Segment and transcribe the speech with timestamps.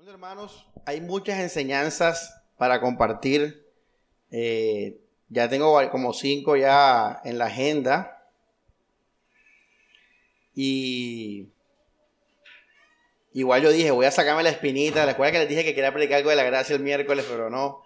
[0.00, 3.66] Bueno, hermanos, hay muchas enseñanzas para compartir.
[4.30, 8.26] Eh, ya tengo como cinco ya en la agenda.
[10.54, 11.50] Y
[13.34, 15.04] igual yo dije, voy a sacarme la espinita.
[15.04, 17.82] Recuerda que les dije que quería predicar algo de la gracia el miércoles, pero no.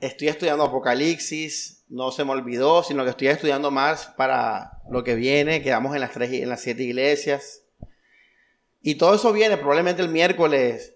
[0.00, 5.14] Estoy estudiando Apocalipsis, no se me olvidó, sino que estoy estudiando más para lo que
[5.14, 5.62] viene.
[5.62, 7.62] Quedamos en las, tres, en las siete iglesias.
[8.82, 10.93] Y todo eso viene probablemente el miércoles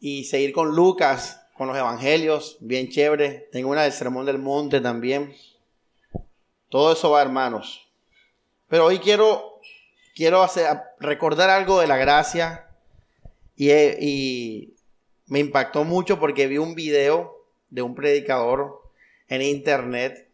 [0.00, 3.48] y seguir con Lucas, con los evangelios, bien chévere.
[3.52, 5.34] Tengo una del Sermón del Monte también.
[6.68, 7.88] Todo eso va, hermanos.
[8.68, 9.60] Pero hoy quiero,
[10.14, 10.66] quiero hacer,
[10.98, 12.68] recordar algo de la gracia
[13.56, 14.74] y, y
[15.26, 18.82] me impactó mucho porque vi un video de un predicador
[19.28, 20.28] en internet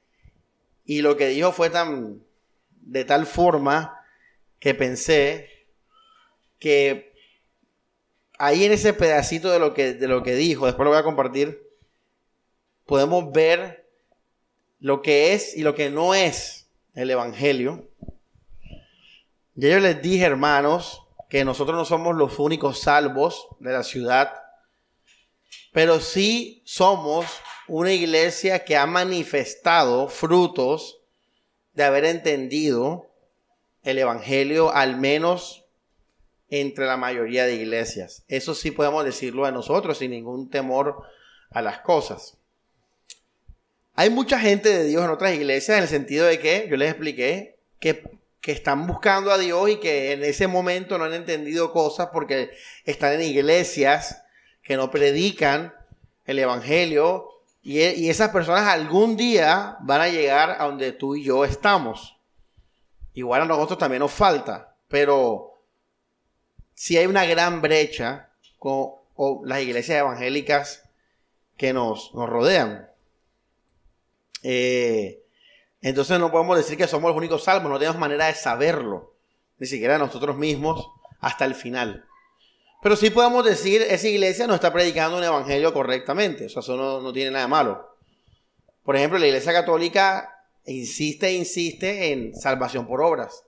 [0.85, 2.23] y lo que dijo fue tan
[2.81, 3.99] de tal forma
[4.59, 5.49] que pensé
[6.59, 7.12] que
[8.43, 11.05] ahí en ese pedacito de lo que, de lo que dijo, después lo voy a
[11.05, 11.63] compartir,
[12.87, 13.89] podemos ver
[14.81, 17.89] lo que es y lo que no es el Evangelio.
[19.55, 24.33] Ya yo les dije, hermanos, que nosotros no somos los únicos salvos de la ciudad,
[25.73, 27.27] pero sí somos
[27.69, 30.99] una iglesia que ha manifestado frutos
[31.75, 33.07] de haber entendido
[33.85, 35.62] el Evangelio al menos
[36.53, 38.25] entre la mayoría de iglesias.
[38.29, 41.03] Eso sí podemos decirlo a nosotros sin ningún temor
[41.51, 42.37] a las cosas.
[43.95, 46.91] Hay mucha gente de Dios en otras iglesias en el sentido de que, yo les
[46.91, 51.73] expliqué, que, que están buscando a Dios y que en ese momento no han entendido
[51.73, 52.51] cosas porque
[52.85, 54.23] están en iglesias
[54.63, 55.73] que no predican
[56.27, 57.31] el Evangelio
[57.63, 62.19] y, y esas personas algún día van a llegar a donde tú y yo estamos.
[63.15, 65.52] Igual a nosotros también nos falta, pero
[66.75, 68.93] si hay una gran brecha con
[69.45, 70.83] las iglesias evangélicas
[71.57, 72.89] que nos, rodean.
[74.43, 75.23] Eh,
[75.81, 79.15] entonces no podemos decir que somos los únicos salvos, no tenemos manera de saberlo,
[79.59, 80.89] ni siquiera nosotros mismos,
[81.21, 82.05] hasta el final.
[82.83, 87.31] Pero sí podemos decir, esa iglesia no está predicando un evangelio correctamente, eso no, tiene
[87.31, 87.97] nada malo.
[88.83, 93.45] Por ejemplo, la iglesia católica insiste e insiste en salvación por obras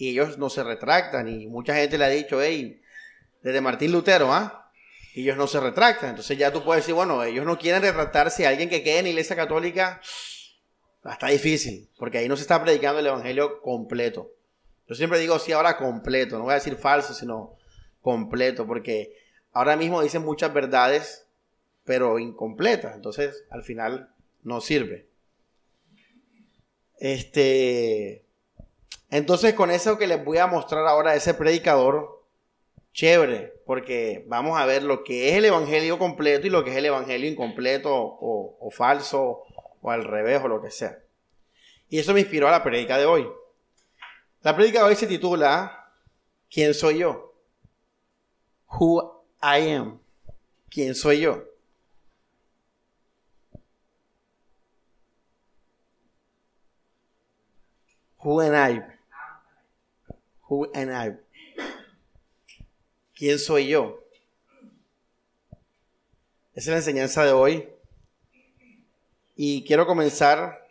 [0.00, 2.80] y ellos no se retractan y mucha gente le ha dicho, hey,
[3.42, 4.72] desde Martín Lutero, ¿ah?
[5.14, 6.10] Y ellos no se retractan.
[6.10, 8.46] Entonces ya tú puedes decir, bueno, ellos no quieren retractarse.
[8.46, 10.00] Alguien que quede en la iglesia católica
[11.04, 14.32] está difícil, porque ahí no se está predicando el evangelio completo.
[14.88, 17.58] Yo siempre digo, sí, ahora completo, no voy a decir falso, sino
[18.00, 19.14] completo, porque
[19.52, 21.26] ahora mismo dicen muchas verdades,
[21.84, 22.96] pero incompletas.
[22.96, 25.08] Entonces, al final, no sirve.
[26.98, 28.24] Este,
[29.10, 32.24] entonces, con eso que les voy a mostrar ahora, ese predicador,
[32.92, 36.76] chévere, porque vamos a ver lo que es el evangelio completo y lo que es
[36.76, 39.42] el evangelio incompleto o, falso
[39.82, 40.98] o al revés o lo que sea.
[41.88, 43.28] Y eso me inspiró a la predica de hoy.
[44.42, 45.92] La predica de hoy se titula
[46.48, 47.34] ¿Quién soy yo?
[48.68, 50.00] Who I am.
[50.68, 51.44] ¿Quién soy yo?
[58.22, 58.99] Who am I?
[60.50, 61.16] Who am I?
[63.14, 64.00] ¿Quién soy yo?
[66.54, 67.68] Esa es la enseñanza de hoy.
[69.36, 70.66] Y quiero comenzar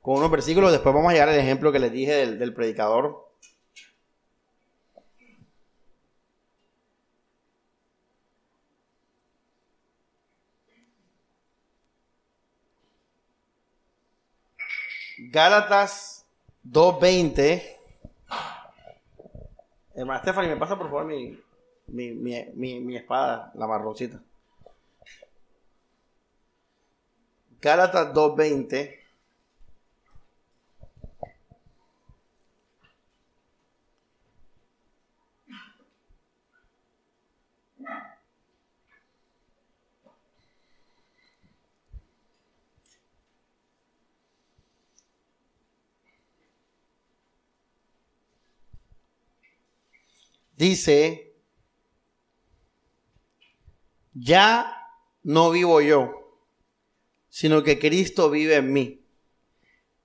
[0.00, 3.32] con unos versículos, después vamos a llegar al ejemplo que les dije del, del predicador.
[15.30, 16.26] Gálatas
[16.64, 17.82] 2.20
[19.94, 21.38] Hermana Stephanie, me pasa por favor mi,
[21.88, 24.20] mi, mi, mi, espada, la marroncita.
[27.60, 29.01] Gálatas 2.20.
[50.62, 51.34] dice,
[54.14, 54.88] ya
[55.24, 56.38] no vivo yo,
[57.28, 59.04] sino que Cristo vive en mí.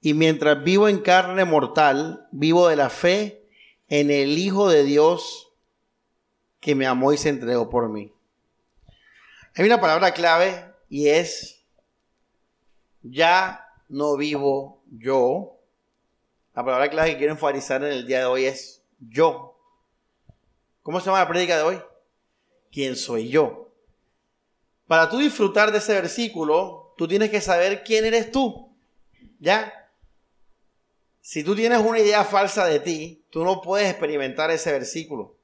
[0.01, 3.47] Y mientras vivo en carne mortal, vivo de la fe
[3.87, 5.53] en el Hijo de Dios
[6.59, 8.11] que me amó y se entregó por mí.
[9.55, 11.63] Hay una palabra clave y es,
[13.03, 15.59] ya no vivo yo.
[16.55, 19.46] La palabra clave que quiero enfatizar en el día de hoy es yo.
[20.87, 21.81] ¿Cómo se llama la prédica de hoy?
[22.71, 23.73] ¿Quién soy yo?
[24.87, 28.73] Para tú disfrutar de ese versículo, tú tienes que saber quién eres tú.
[29.37, 29.91] ¿Ya?
[31.19, 35.35] Si tú tienes una idea falsa de ti, tú no puedes experimentar ese versículo.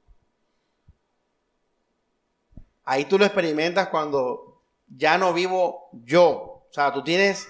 [2.82, 4.62] Ahí tú lo experimentas cuando
[4.96, 6.30] ya no vivo yo.
[6.70, 7.46] O sea, tú tienes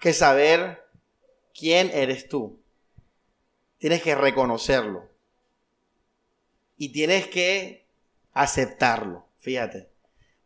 [0.00, 0.84] que saber
[1.54, 2.60] quién eres tú.
[3.78, 5.11] Tienes que reconocerlo.
[6.82, 7.86] Y tienes que
[8.32, 9.24] aceptarlo.
[9.38, 9.88] Fíjate.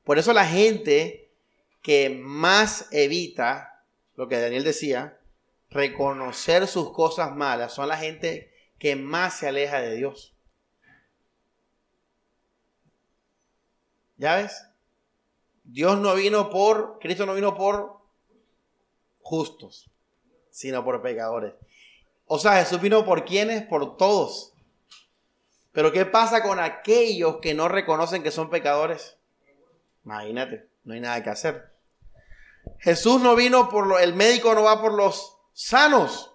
[0.04, 1.32] Por eso la gente
[1.80, 3.82] que más evita,
[4.16, 5.18] lo que Daniel decía,
[5.70, 10.36] reconocer sus cosas malas, son la gente que más se aleja de Dios.
[14.18, 14.62] ¿Ya ves?
[15.64, 17.96] Dios no vino por, Cristo no vino por
[19.22, 19.90] justos,
[20.50, 21.54] sino por pecadores.
[22.26, 24.52] O sea, Jesús vino por quienes, por todos.
[25.76, 29.18] Pero ¿qué pasa con aquellos que no reconocen que son pecadores?
[30.06, 31.70] Imagínate, no hay nada que hacer.
[32.78, 36.32] Jesús no vino por lo, el médico no va por los sanos.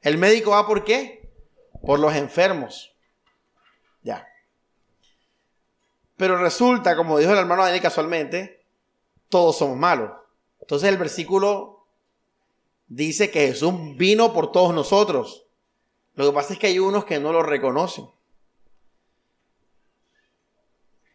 [0.00, 1.28] El médico va por qué?
[1.84, 2.94] Por los enfermos.
[4.04, 4.28] Ya.
[6.16, 8.64] Pero resulta, como dijo el hermano Daniel casualmente,
[9.28, 10.12] todos somos malos.
[10.60, 11.84] Entonces el versículo
[12.86, 15.46] dice que Jesús vino por todos nosotros.
[16.14, 18.08] Lo que pasa es que hay unos que no lo reconocen.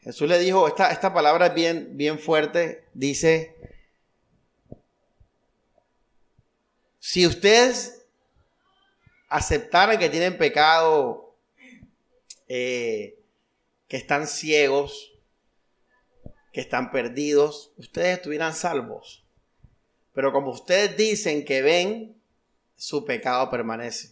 [0.03, 3.55] Jesús le dijo, esta, esta palabra es bien, bien fuerte, dice,
[7.00, 8.05] si ustedes
[9.29, 11.35] aceptaran que tienen pecado,
[12.50, 13.17] eh,
[13.88, 15.13] que están ciegos,
[16.51, 19.23] que están perdidos, ustedes estuvieran salvos.
[20.13, 22.21] Pero como ustedes dicen que ven,
[22.75, 24.11] su pecado permanece.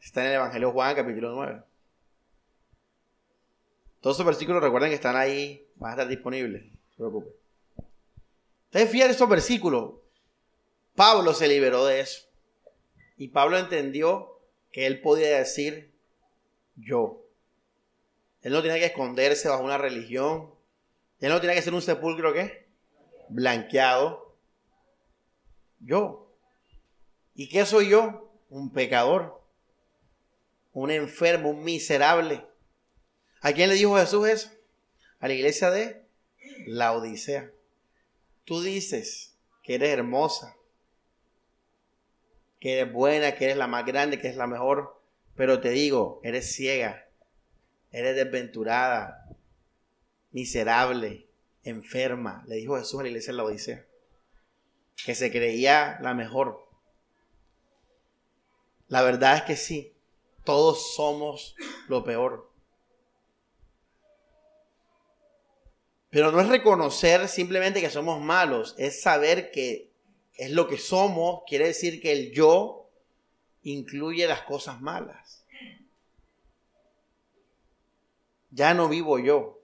[0.00, 1.62] Está en el Evangelio Juan, capítulo 9.
[4.02, 6.64] Todos esos versículos recuerden que están ahí, van a estar disponibles.
[6.64, 7.32] No se preocupen.
[8.64, 9.92] Entonces, fíjate estos versículos.
[10.96, 12.22] Pablo se liberó de eso.
[13.16, 14.40] Y Pablo entendió
[14.72, 15.92] que él podía decir
[16.74, 17.24] yo.
[18.40, 20.50] Él no tenía que esconderse bajo una religión.
[21.20, 22.34] Él no tenía que ser un sepulcro.
[23.28, 24.34] Blanqueado.
[25.78, 26.28] Yo.
[27.36, 28.32] ¿Y qué soy yo?
[28.50, 29.40] Un pecador.
[30.72, 32.44] Un enfermo, un miserable.
[33.42, 34.50] ¿A quién le dijo Jesús eso?
[35.18, 36.06] A la iglesia de
[36.66, 37.50] la Odisea.
[38.44, 40.56] Tú dices que eres hermosa,
[42.60, 45.00] que eres buena, que eres la más grande, que es la mejor,
[45.34, 47.08] pero te digo, eres ciega,
[47.90, 49.28] eres desventurada,
[50.30, 51.26] miserable,
[51.64, 53.86] enferma, le dijo Jesús a la iglesia de la Odisea,
[55.04, 56.68] que se creía la mejor.
[58.86, 59.96] La verdad es que sí,
[60.44, 61.56] todos somos
[61.88, 62.51] lo peor.
[66.12, 69.88] Pero no es reconocer simplemente que somos malos, es saber que
[70.34, 72.86] es lo que somos, quiere decir que el yo
[73.62, 75.42] incluye las cosas malas.
[78.50, 79.58] Ya no vivo yo.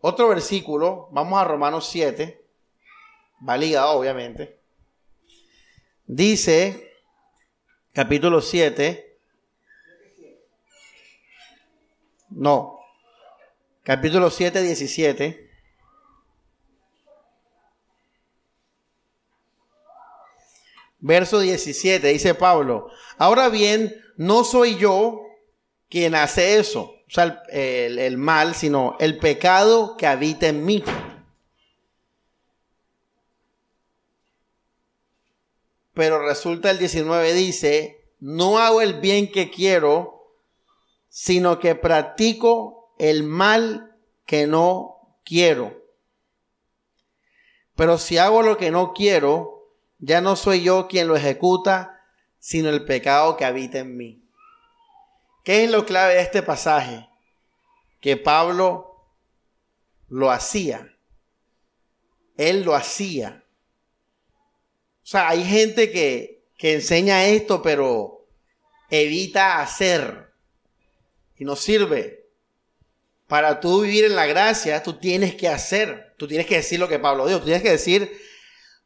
[0.00, 2.42] Otro versículo, vamos a Romanos 7,
[3.46, 4.58] va ligado obviamente.
[6.06, 6.94] Dice,
[7.92, 9.18] capítulo 7,
[12.30, 12.75] no,
[13.86, 15.48] capítulo 7, 17.
[20.98, 25.20] Verso 17, dice Pablo, ahora bien, no soy yo
[25.88, 30.82] quien hace eso, o sea, el, mal, sino el pecado que habita en mí.
[35.94, 40.32] Pero resulta el 19 dice, no hago el bien que quiero,
[41.08, 45.84] sino que practico el mal que no quiero.
[47.74, 52.02] Pero si hago lo que no quiero, ya no soy yo quien lo ejecuta,
[52.38, 54.22] sino el pecado que habita en mí.
[55.44, 57.08] ¿Qué es lo clave de este pasaje?
[58.00, 58.96] Que Pablo
[60.08, 60.92] lo hacía.
[62.36, 63.44] Él lo hacía.
[65.02, 68.26] O sea, hay gente que, que enseña esto, pero
[68.90, 70.32] evita hacer.
[71.36, 72.15] Y no sirve.
[73.26, 76.88] Para tú vivir en la gracia, tú tienes que hacer, tú tienes que decir lo
[76.88, 78.16] que Pablo dijo, tú tienes que decir,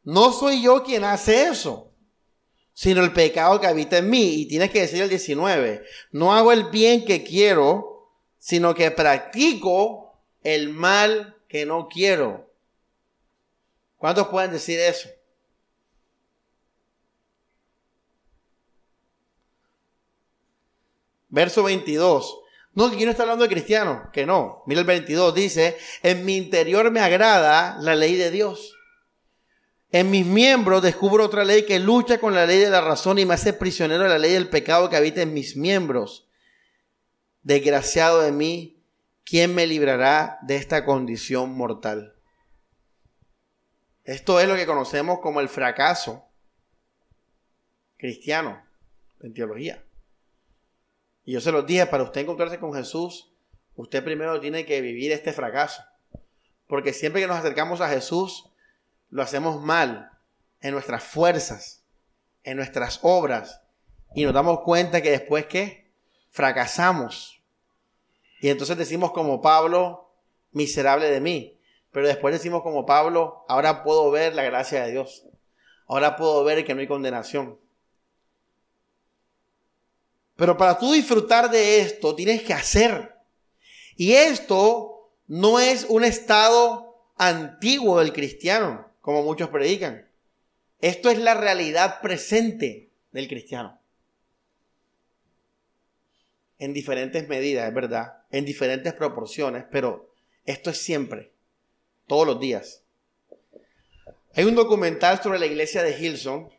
[0.03, 1.91] no soy yo quien hace eso,
[2.73, 4.41] sino el pecado que habita en mí.
[4.41, 10.15] Y tienes que decir el 19, no hago el bien que quiero, sino que practico
[10.43, 12.51] el mal que no quiero.
[13.97, 15.09] ¿Cuántos pueden decir eso?
[21.29, 22.40] Verso 22.
[22.73, 24.63] No, que aquí no está hablando de cristiano, que no.
[24.65, 28.77] Mira el 22, dice, en mi interior me agrada la ley de Dios.
[29.91, 33.25] En mis miembros descubro otra ley que lucha con la ley de la razón y
[33.25, 36.29] me hace prisionero de la ley del pecado que habita en mis miembros.
[37.43, 38.81] Desgraciado de mí,
[39.25, 42.15] ¿quién me librará de esta condición mortal?
[44.05, 46.25] Esto es lo que conocemos como el fracaso
[47.97, 48.63] cristiano
[49.19, 49.83] en teología.
[51.25, 53.31] Y yo se los dije, para usted encontrarse con Jesús,
[53.75, 55.83] usted primero tiene que vivir este fracaso.
[56.67, 58.49] Porque siempre que nos acercamos a Jesús,
[59.09, 60.11] lo hacemos mal
[60.61, 61.83] en nuestras fuerzas,
[62.43, 63.61] en nuestras obras,
[64.15, 65.91] y nos damos cuenta que después que
[66.29, 67.41] fracasamos.
[68.41, 70.11] Y entonces decimos como Pablo,
[70.51, 71.57] miserable de mí.
[71.91, 75.25] Pero después decimos como Pablo, ahora puedo ver la gracia de Dios.
[75.87, 77.59] Ahora puedo ver que no hay condenación.
[80.41, 83.13] Pero para tú disfrutar de esto, tienes que hacer.
[83.95, 90.09] Y esto no es un estado antiguo del cristiano, como muchos predican.
[90.79, 93.79] Esto es la realidad presente del cristiano.
[96.57, 100.11] En diferentes medidas, es verdad, en diferentes proporciones, pero
[100.45, 101.33] esto es siempre,
[102.07, 102.81] todos los días.
[104.33, 106.49] Hay un documental sobre la iglesia de Hilson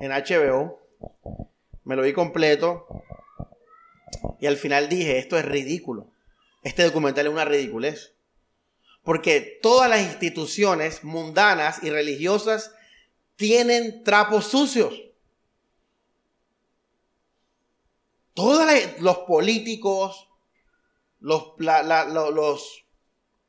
[0.00, 0.82] en HBO.
[1.86, 2.88] Me lo vi completo.
[4.40, 6.10] Y al final dije, esto es ridículo.
[6.64, 8.16] Este documental es una ridiculez.
[9.04, 12.72] Porque todas las instituciones mundanas y religiosas
[13.36, 15.00] tienen trapos sucios.
[18.34, 18.66] Todos
[18.98, 20.28] los políticos,
[21.20, 22.84] los, los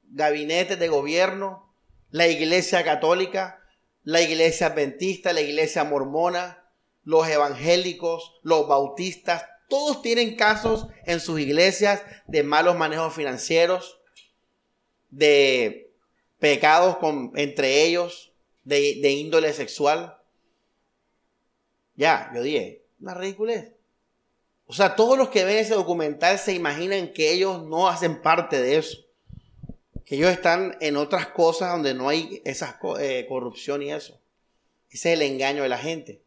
[0.04, 1.74] gabinetes de gobierno,
[2.12, 3.64] la iglesia católica,
[4.04, 6.67] la iglesia adventista, la iglesia mormona,
[7.08, 14.02] los evangélicos, los bautistas, todos tienen casos en sus iglesias de malos manejos financieros,
[15.10, 15.94] de
[16.38, 18.34] pecados con, entre ellos,
[18.66, 20.18] de, índole sexual.
[21.96, 23.72] Ya, yo dije, una ridiculez.
[24.66, 28.62] O sea, todos los que ven ese documental se imaginan que ellos no hacen parte
[28.62, 28.98] de eso.
[30.04, 34.20] Que ellos están en otras cosas donde no hay esa eh, corrupción y eso.
[34.90, 36.27] Ese es el engaño de la gente.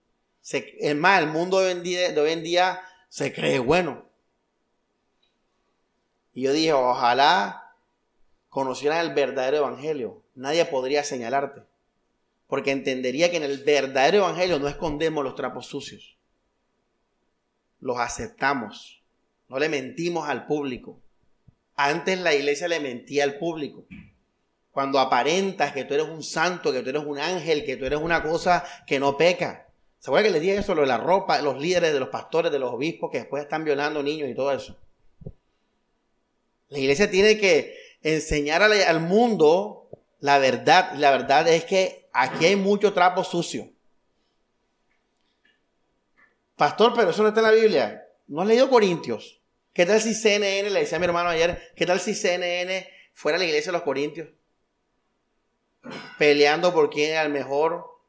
[0.58, 4.10] Es más, el mundo de de hoy en día se cree bueno.
[6.32, 7.74] Y yo dije, ojalá
[8.48, 10.22] conocieran el verdadero evangelio.
[10.34, 11.62] Nadie podría señalarte.
[12.46, 16.16] Porque entendería que en el verdadero evangelio no escondemos los trapos sucios.
[17.78, 19.02] Los aceptamos.
[19.48, 21.00] No le mentimos al público.
[21.76, 23.86] Antes la iglesia le mentía al público.
[24.70, 27.98] Cuando aparentas que tú eres un santo, que tú eres un ángel, que tú eres
[27.98, 29.69] una cosa que no peca.
[30.00, 32.50] ¿Se acuerdan que les dije eso, lo de la ropa, los líderes de los pastores,
[32.50, 34.78] de los obispos que después están violando niños y todo eso?
[36.68, 39.90] La iglesia tiene que enseñar al, mundo
[40.20, 40.94] la verdad.
[40.94, 43.68] La verdad es que aquí hay mucho trapo sucio.
[46.56, 48.06] Pastor, pero eso no está en la Biblia.
[48.26, 49.42] ¿No has leído Corintios?
[49.74, 53.36] ¿Qué tal si CNN, le decía a mi hermano ayer, qué tal si CNN fuera
[53.36, 54.28] la iglesia de los Corintios?
[56.18, 57.99] Peleando por quién era el mejor,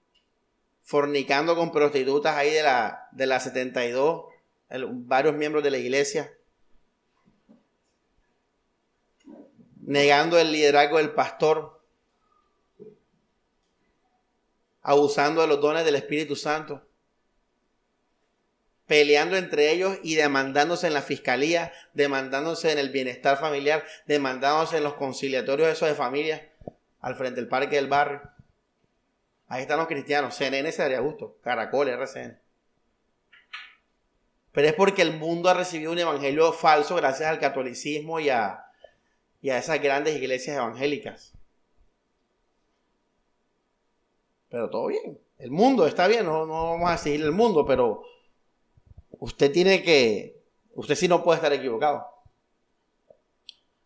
[0.91, 4.25] fornicando con prostitutas ahí de la, de la 72,
[4.91, 6.33] varios miembros de la iglesia,
[9.79, 11.81] negando el liderazgo del pastor,
[14.81, 16.85] abusando de los dones del Espíritu Santo,
[18.85, 24.83] peleando entre ellos y demandándose en la fiscalía, demandándose en el bienestar familiar, demandándose en
[24.83, 26.51] los conciliatorios esos de familia,
[26.99, 28.40] al frente del parque del barrio.
[29.51, 30.33] Ahí están los cristianos.
[30.33, 31.37] CNN se daría gusto.
[31.41, 32.39] Caracol, RCN.
[34.53, 38.63] Pero es porque el mundo ha recibido un evangelio falso gracias al catolicismo y a,
[39.41, 41.33] y a esas grandes iglesias evangélicas.
[44.47, 45.19] Pero todo bien.
[45.37, 48.03] El mundo está bien, no, no vamos a seguir el mundo, pero
[49.19, 50.41] usted tiene que,
[50.75, 52.07] usted sí no puede estar equivocado.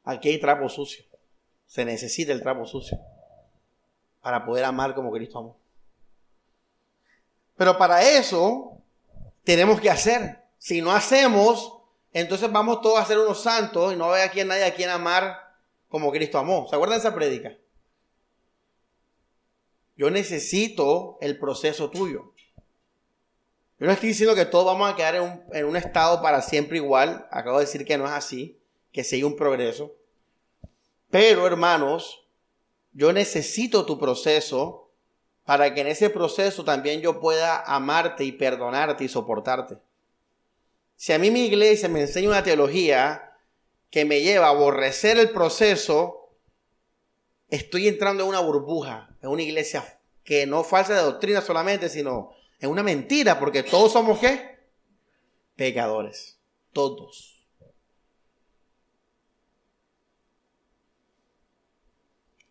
[0.03, 1.05] Aquí hay trapo sucio.
[1.65, 2.99] Se necesita el trapo sucio
[4.25, 5.55] para poder amar como Cristo amó.
[7.55, 8.81] Pero para eso
[9.43, 10.41] tenemos que hacer.
[10.57, 11.77] Si no hacemos,
[12.11, 15.55] entonces vamos todos a ser unos santos y no aquí a nadie a quien amar
[15.89, 16.65] como Cristo amó.
[16.67, 17.55] ¿Se acuerdan de esa prédica?
[19.95, 22.33] Yo necesito el proceso tuyo.
[23.77, 26.41] Yo no estoy diciendo que todos vamos a quedar en un, en un estado para
[26.41, 27.27] siempre igual.
[27.29, 28.59] Acabo de decir que no es así,
[28.91, 29.93] que sigue un progreso.
[31.11, 32.24] Pero, hermanos,
[32.95, 34.89] yo necesito tu proceso
[35.43, 39.77] para que en ese proceso también yo pueda amarte y perdonarte y soportarte.
[40.95, 43.33] Si a mí mi iglesia me enseña una teología
[43.91, 46.29] que me lleva a aborrecer el proceso,
[47.49, 52.31] estoy entrando en una burbuja, en una iglesia que no falsa de doctrina solamente, sino
[52.59, 54.57] en una mentira, porque todos somos qué?
[55.55, 56.39] Pecadores.
[56.71, 57.34] Todos.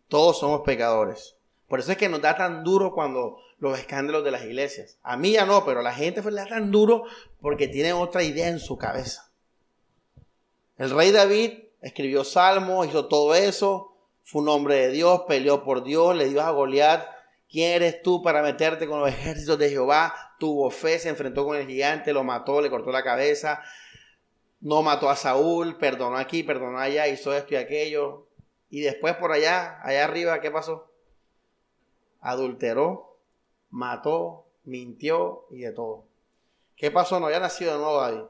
[0.07, 1.35] Todos somos pecadores.
[1.67, 4.99] Por eso es que nos da tan duro cuando los escándalos de las iglesias.
[5.01, 7.03] A mí ya no, pero a la gente le da tan duro
[7.41, 9.31] porque tienen otra idea en su cabeza.
[10.77, 15.83] El rey David escribió salmos, hizo todo eso, fue un hombre de Dios, peleó por
[15.83, 17.05] Dios, le dio a Goliat.
[17.49, 20.13] ¿Quién eres tú para meterte con los ejércitos de Jehová?
[20.39, 23.61] Tuvo fe, se enfrentó con el gigante, lo mató, le cortó la cabeza,
[24.59, 28.27] no mató a Saúl, perdonó aquí, perdonó allá, hizo esto y aquello.
[28.69, 30.91] Y después por allá, allá arriba, ¿qué pasó?
[32.19, 33.17] Adulteró,
[33.69, 36.05] mató, mintió y de todo.
[36.75, 37.19] ¿Qué pasó?
[37.19, 38.23] No había nacido de nuevo David.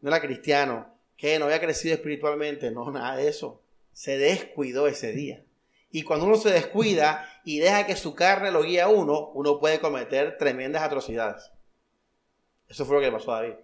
[0.00, 0.94] No era cristiano.
[1.16, 1.38] ¿Qué?
[1.38, 2.70] No había crecido espiritualmente.
[2.70, 3.60] No, nada de eso.
[3.92, 5.44] Se descuidó ese día.
[5.90, 9.58] Y cuando uno se descuida y deja que su carne lo guíe a uno, uno
[9.58, 11.50] puede cometer tremendas atrocidades.
[12.68, 13.56] Eso fue lo que le pasó a David.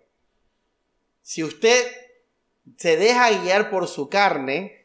[1.22, 1.86] Si usted
[2.76, 4.75] se deja guiar por su carne,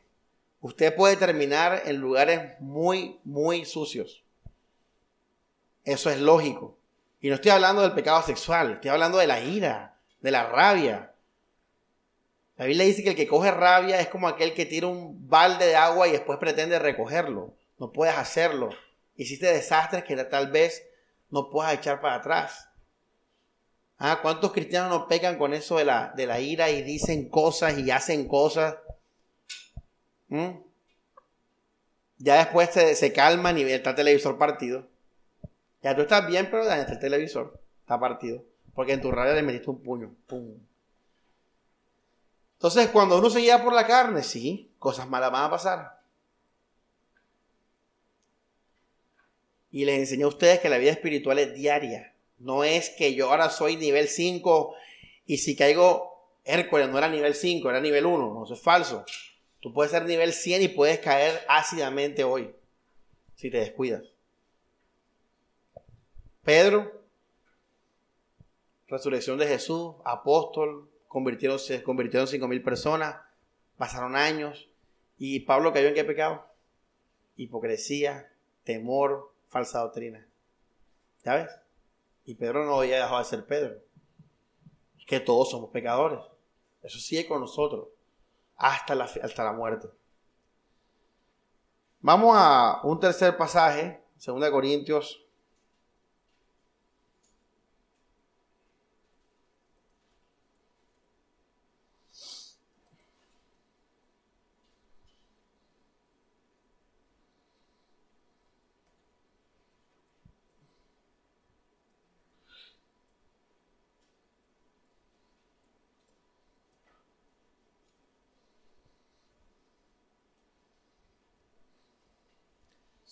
[0.62, 4.24] usted puede terminar en lugares muy, muy sucios.
[5.84, 6.78] Eso es lógico.
[7.20, 11.14] Y no estoy hablando del pecado sexual, estoy hablando de la ira, de la rabia.
[12.58, 15.68] La Biblia dice que el que coge rabia es como aquel que tira un balde
[15.68, 17.56] de agua y después pretende recogerlo.
[17.80, 18.70] No puedes hacerlo.
[19.16, 20.88] Hiciste desastres que tal vez
[21.30, 22.70] no puedas echar para atrás.
[23.98, 27.78] Ah, ¿Cuántos cristianos no pecan con eso de la, de la ira y dicen cosas
[27.78, 28.78] y hacen cosas?
[30.32, 30.62] ¿Mm?
[32.20, 34.88] Ya después se, se calman y está el televisor partido.
[35.84, 38.44] Ya tú estás bien, pero el televisor está partido.
[38.74, 40.16] Porque en tu radio le metiste un puño.
[40.28, 40.58] Pum.
[42.54, 46.00] Entonces, cuando uno se guía por la carne, sí, cosas malas van a pasar.
[49.70, 52.14] Y les enseñé a ustedes que la vida espiritual es diaria.
[52.38, 54.76] No es que yo ahora soy nivel 5
[55.26, 58.34] y si caigo Hércules no era nivel 5, era nivel 1.
[58.34, 59.04] No, eso es falso.
[59.62, 62.54] Tú puedes ser nivel 100 y puedes caer ácidamente hoy
[63.36, 64.04] si te descuidas.
[66.44, 67.04] Pedro,
[68.88, 73.18] resurrección de Jesús, apóstol, convirtieron, se convirtieron cinco mil personas,
[73.78, 74.68] pasaron años.
[75.20, 76.44] ¿Y Pablo cayó en qué pecado?
[77.36, 80.28] Hipocresía, temor, falsa doctrina.
[81.24, 81.52] ¿Ya ves?
[82.26, 83.78] Y Pedro no había dejado de ser Pedro.
[84.98, 86.20] Es que todos somos pecadores.
[86.82, 87.90] Eso sigue con nosotros
[88.62, 89.90] hasta la, hasta la muerte.
[92.00, 95.21] Vamos a un tercer pasaje, 2 Corintios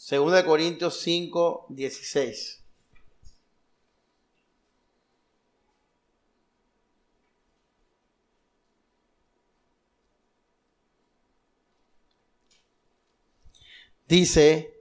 [0.10, 2.64] Segunda de Corintios 5, 16.
[14.08, 14.74] Dice,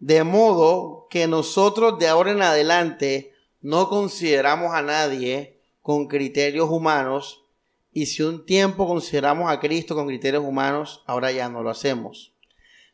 [0.00, 7.44] de modo que nosotros de ahora en adelante no consideramos a nadie con criterios humanos
[7.92, 12.34] y si un tiempo consideramos a Cristo con criterios humanos, ahora ya no lo hacemos.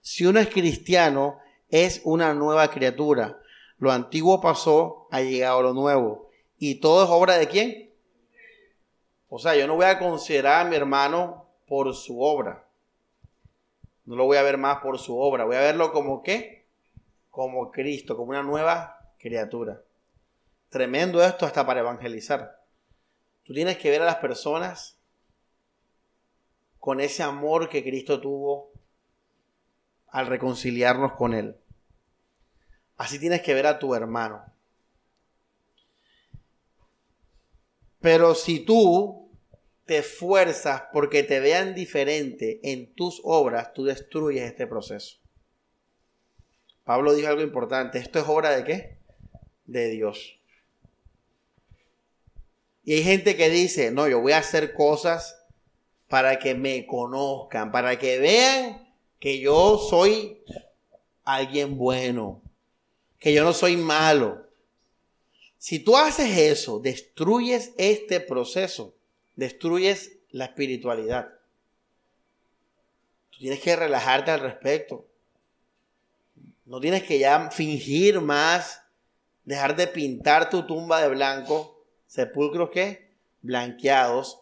[0.06, 3.40] Si uno es cristiano, es una nueva criatura.
[3.78, 6.30] Lo antiguo pasó, ha llegado lo nuevo.
[6.58, 7.90] ¿Y todo es obra de quién?
[9.28, 12.68] O sea, yo no voy a considerar a mi hermano por su obra.
[14.04, 15.44] No lo voy a ver más por su obra.
[15.44, 16.68] Voy a verlo como qué?
[17.28, 19.82] Como Cristo, como una nueva criatura.
[20.68, 22.62] Tremendo esto hasta para evangelizar.
[23.42, 25.00] Tú tienes que ver a las personas
[26.78, 28.75] con ese amor que Cristo tuvo
[30.16, 31.56] al reconciliarnos con Él.
[32.96, 34.42] Así tienes que ver a tu hermano.
[38.00, 39.28] Pero si tú
[39.84, 45.18] te esfuerzas porque te vean diferente en tus obras, tú destruyes este proceso.
[46.84, 47.98] Pablo dijo algo importante.
[47.98, 48.96] ¿Esto es obra de qué?
[49.66, 50.40] De Dios.
[52.84, 55.44] Y hay gente que dice, no, yo voy a hacer cosas
[56.08, 58.85] para que me conozcan, para que vean
[59.18, 60.42] que yo soy
[61.24, 62.42] alguien bueno,
[63.18, 64.46] que yo no soy malo.
[65.58, 68.94] Si tú haces eso, destruyes este proceso,
[69.34, 71.28] destruyes la espiritualidad.
[73.30, 75.06] Tú tienes que relajarte al respecto.
[76.64, 78.82] No tienes que ya fingir más,
[79.44, 83.10] dejar de pintar tu tumba de blanco, sepulcros que
[83.42, 84.40] blanqueados.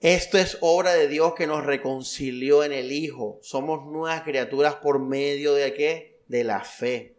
[0.00, 3.40] Esto es obra de Dios que nos reconcilió en el Hijo.
[3.42, 6.22] Somos nuevas criaturas por medio de qué?
[6.28, 7.16] De la fe.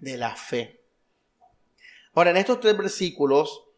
[0.00, 0.80] De la fe.
[2.12, 3.68] Ahora, en estos tres versículos,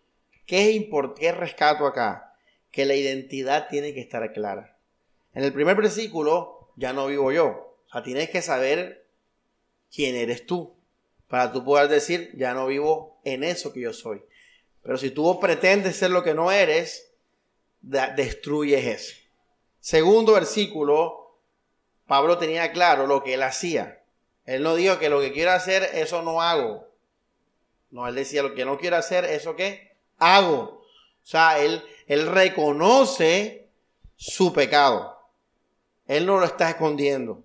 [0.46, 0.84] ¿qué, es
[1.18, 2.34] ¿qué rescato acá?
[2.70, 4.78] Que la identidad tiene que estar clara.
[5.34, 7.76] En el primer versículo, ya no vivo yo.
[7.86, 9.06] O sea, tienes que saber
[9.94, 10.76] quién eres tú.
[11.28, 14.22] Para tú poder decir, ya no vivo en eso que yo soy.
[14.82, 17.12] Pero si tú pretendes ser lo que no eres,
[17.86, 19.14] destruyes eso.
[19.80, 21.38] Segundo versículo,
[22.06, 24.02] Pablo tenía claro lo que él hacía.
[24.44, 26.88] Él no dijo que lo que quiero hacer, eso no hago.
[27.90, 30.82] No, él decía lo que no quiero hacer, eso que hago.
[31.22, 33.68] O sea, él, él reconoce
[34.16, 35.16] su pecado.
[36.06, 37.42] Él no lo está escondiendo.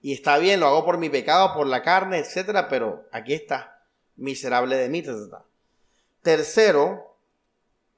[0.00, 3.82] Y está bien, lo hago por mi pecado, por la carne, etcétera, pero aquí está,
[4.16, 5.02] miserable de mí.
[6.22, 7.16] Tercero,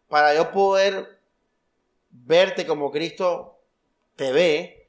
[0.09, 1.19] para yo poder
[2.11, 3.59] verte como Cristo
[4.16, 4.88] te ve,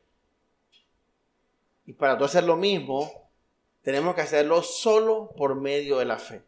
[1.86, 3.30] y para tú hacer lo mismo,
[3.82, 6.44] tenemos que hacerlo solo por medio de la fe.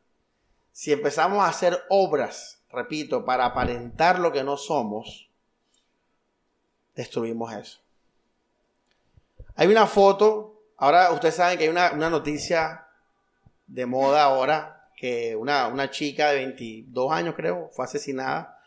[0.72, 5.30] Si empezamos a hacer obras, repito, para aparentar lo que no somos,
[6.96, 7.80] destruimos eso.
[9.56, 12.88] Hay una foto, ahora ustedes saben que hay una, noticia
[13.68, 18.60] de moda ahora, que una, una, chica de 22 años creo fue asesinada,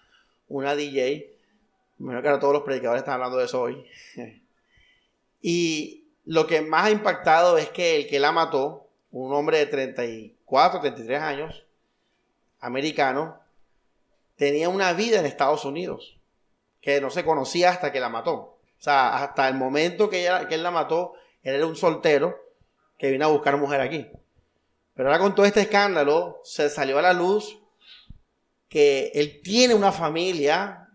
[0.49, 1.36] una DJ,
[1.99, 3.87] que ahora todos los predicadores están hablando de eso hoy.
[5.43, 9.67] y lo que más ha impactado es que el que la mató, un hombre de
[9.67, 11.65] 34, 33 años,
[12.61, 13.41] americano,
[14.37, 16.19] tenía una vida en Estados Unidos,
[16.81, 18.33] que no se conocía hasta que la mató.
[18.35, 22.37] O sea, hasta el momento que, que él la mató, él era un soltero
[22.99, 24.07] que vino a buscar mujer aquí.
[24.95, 27.59] Pero ahora con todo este escándalo se salió a la luz
[28.69, 30.86] que él tiene una familia,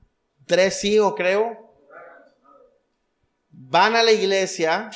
[0.46, 1.74] tres hijos creo,
[3.50, 4.90] van a la iglesia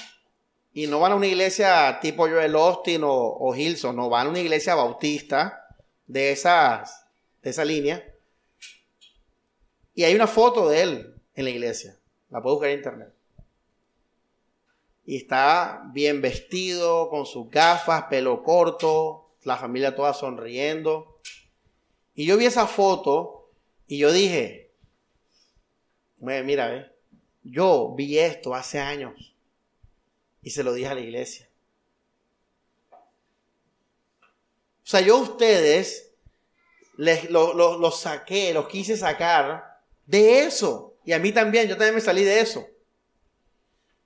[0.73, 4.29] y no van a una iglesia tipo Joel Austin o, o Hilson, no, van a
[4.31, 5.67] una iglesia bautista
[6.07, 7.05] de, esas,
[7.41, 8.03] de esa línea.
[9.93, 11.97] Y hay una foto de él en la iglesia.
[12.29, 13.13] La puedo buscar en internet.
[15.05, 21.19] Y está bien vestido, con sus gafas, pelo corto, la familia toda sonriendo.
[22.15, 23.49] Y yo vi esa foto
[23.87, 24.64] y yo dije,
[26.25, 26.91] mira,
[27.43, 29.35] yo vi esto hace años
[30.41, 31.47] y se lo dije a la iglesia.
[32.91, 36.11] O sea, yo a ustedes
[36.97, 40.95] les, los saqué, los quise sacar de eso.
[41.03, 42.67] Y a mí también, yo también me salí de eso.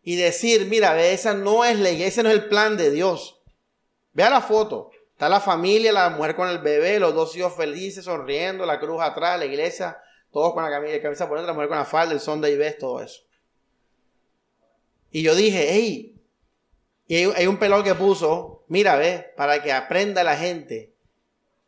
[0.01, 3.41] Y decir, mira, esa no es la iglesia, no es el plan de Dios.
[4.13, 4.91] Vea la foto.
[5.11, 9.01] Está la familia, la mujer con el bebé, los dos hijos felices, sonriendo, la cruz
[9.01, 10.01] atrás, la iglesia,
[10.31, 12.51] todos con la camisa, camisa por dentro, la mujer con la falda, el son de
[12.51, 13.21] Ives, todo eso.
[15.11, 16.15] Y yo dije, hey,
[17.07, 20.93] y hay, hay un pelón que puso, mira, ve, para que aprenda la gente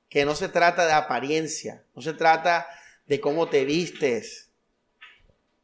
[0.09, 2.67] que no se trata de apariencia, no se trata
[3.07, 4.51] de cómo te vistes,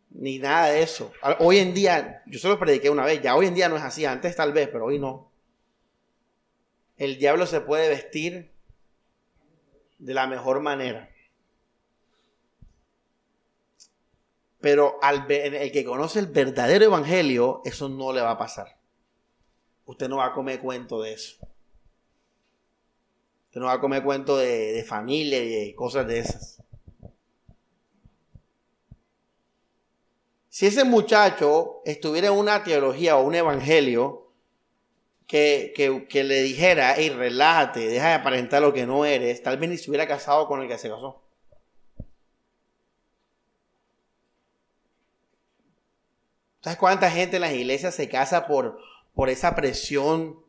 [0.10, 1.12] ni nada de eso.
[1.40, 4.06] Hoy en día, yo solo prediqué una vez, ya hoy en día no es así,
[4.06, 5.32] antes tal vez, pero hoy no.
[6.98, 8.52] El diablo se puede vestir
[10.00, 11.10] de la mejor manera.
[14.60, 18.78] Pero al, el que conoce el verdadero evangelio, eso no le va a pasar.
[19.86, 21.38] Usted no va a comer cuento de eso.
[23.48, 26.62] Usted no va a comer cuento de, de familia y de cosas de esas.
[30.50, 34.28] Si ese muchacho estuviera en una teología o un evangelio
[35.28, 39.78] que, le dijera, hey, relájate, deja de aparentar lo que no eres, tal vez ni
[39.78, 41.22] se hubiera casado con el que se casó.
[46.62, 48.80] ¿Sabes cuánta gente en las iglesias se casa por,
[49.13, 50.43] por esa presión?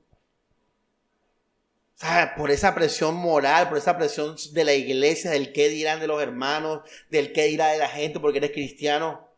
[2.36, 6.22] Por esa presión moral, por esa presión de la iglesia, del qué dirán de los
[6.22, 9.28] hermanos, del qué dirá de la gente porque eres cristiano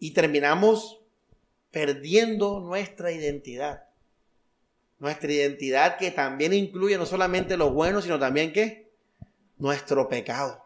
[0.00, 0.98] y terminamos
[1.70, 3.84] perdiendo nuestra identidad.
[4.98, 8.90] Nuestra identidad que también incluye no solamente lo bueno, sino también qué?
[9.58, 10.59] Nuestro pecado.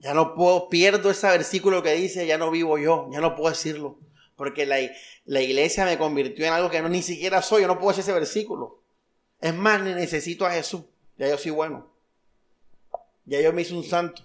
[0.00, 3.50] Ya no puedo, pierdo ese versículo que dice, ya no vivo yo, ya no puedo
[3.50, 3.98] decirlo.
[4.36, 4.76] Porque la,
[5.24, 8.02] la iglesia me convirtió en algo que no ni siquiera soy, yo no puedo decir
[8.02, 8.82] ese versículo.
[9.40, 10.82] Es más, necesito a Jesús,
[11.16, 11.92] ya yo soy bueno.
[13.24, 14.22] Ya yo me hice un santo.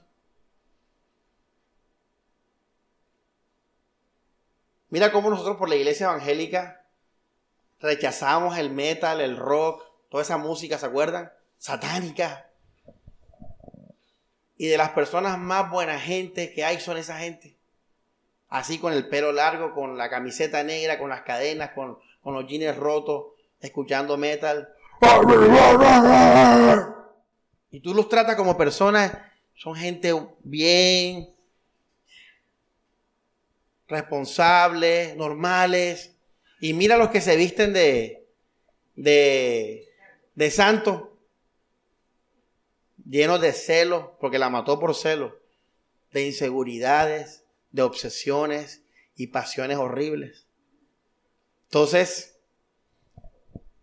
[4.89, 6.85] Mira cómo nosotros por la iglesia evangélica
[7.79, 11.31] rechazamos el metal, el rock, toda esa música, ¿se acuerdan?
[11.57, 12.52] Satánica.
[14.57, 17.55] Y de las personas más buenas gente que hay son esa gente.
[18.49, 22.47] Así con el pelo largo, con la camiseta negra, con las cadenas, con, con los
[22.47, 24.69] jeans rotos, escuchando metal.
[27.71, 29.17] Y tú los tratas como personas,
[29.55, 30.13] son gente
[30.43, 31.33] bien,
[33.87, 36.15] responsables, normales.
[36.59, 38.27] Y mira los que se visten de,
[38.95, 39.89] de,
[40.35, 41.12] de santo,
[43.05, 45.33] llenos de celos, porque la mató por celos,
[46.11, 48.83] de inseguridades, de obsesiones
[49.15, 50.47] y pasiones horribles.
[51.65, 52.39] Entonces,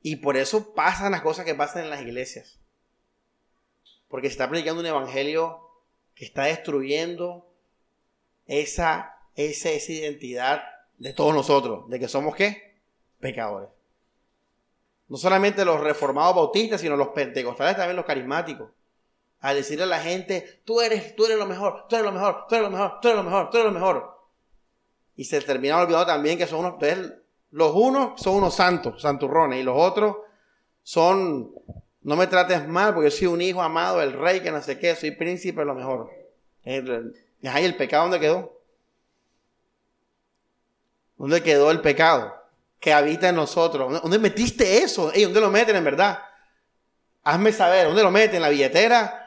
[0.03, 2.59] y por eso pasan las cosas que pasan en las iglesias.
[4.09, 5.61] Porque se está predicando un evangelio
[6.15, 7.53] que está destruyendo
[8.47, 10.63] esa, esa, esa identidad
[10.99, 12.81] de todos nosotros, de que somos qué?
[13.21, 13.71] Pecadores.
[15.09, 18.71] No solamente los reformados bautistas, sino los pentecostales, también los carismáticos.
[19.41, 22.47] A decirle a la gente, tú eres, tú eres lo mejor, tú eres lo mejor,
[22.49, 24.21] tú eres lo mejor, tú eres lo mejor, tú eres lo mejor.
[25.17, 26.75] Y se termina olvidando también que son unos,
[27.51, 30.17] los unos son unos santos, santurrones, y los otros
[30.83, 31.53] son,
[32.03, 34.79] no me trates mal, porque yo soy un hijo amado del rey, que no sé
[34.79, 36.11] qué, soy príncipe, lo mejor.
[36.65, 38.61] Y ahí el pecado, ¿dónde quedó?
[41.17, 42.35] ¿Dónde quedó el pecado?
[42.79, 44.01] Que habita en nosotros.
[44.03, 45.13] ¿Dónde metiste eso?
[45.15, 46.19] ¿Dónde lo meten en verdad?
[47.23, 48.37] Hazme saber, ¿dónde lo meten?
[48.37, 49.20] ¿En la billetera?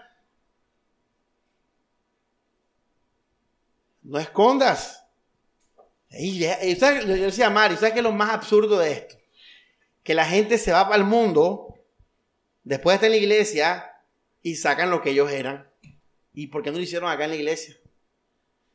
[4.04, 5.04] No escondas.
[6.10, 6.48] Y, yo
[7.06, 9.16] decía Mari, ¿sabes qué es lo más absurdo de esto?
[10.04, 11.76] Que la gente se va para el mundo,
[12.64, 13.96] después de estar en la iglesia,
[14.42, 15.68] y sacan lo que ellos eran.
[16.34, 17.78] ¿Y por qué no lo hicieron acá en la iglesia?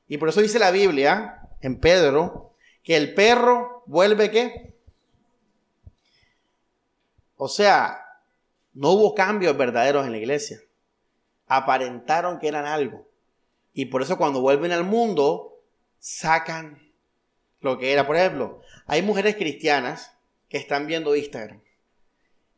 [0.09, 4.75] Y por eso dice la Biblia, en Pedro, que el perro vuelve qué?
[7.37, 8.01] O sea,
[8.73, 10.61] no hubo cambios verdaderos en la iglesia.
[11.47, 13.08] Aparentaron que eran algo.
[13.79, 15.63] Y por eso cuando vuelven al mundo,
[16.01, 16.93] sacan
[17.61, 18.09] lo que era.
[18.09, 21.63] Por ejemplo, hay mujeres cristianas que están viendo Instagram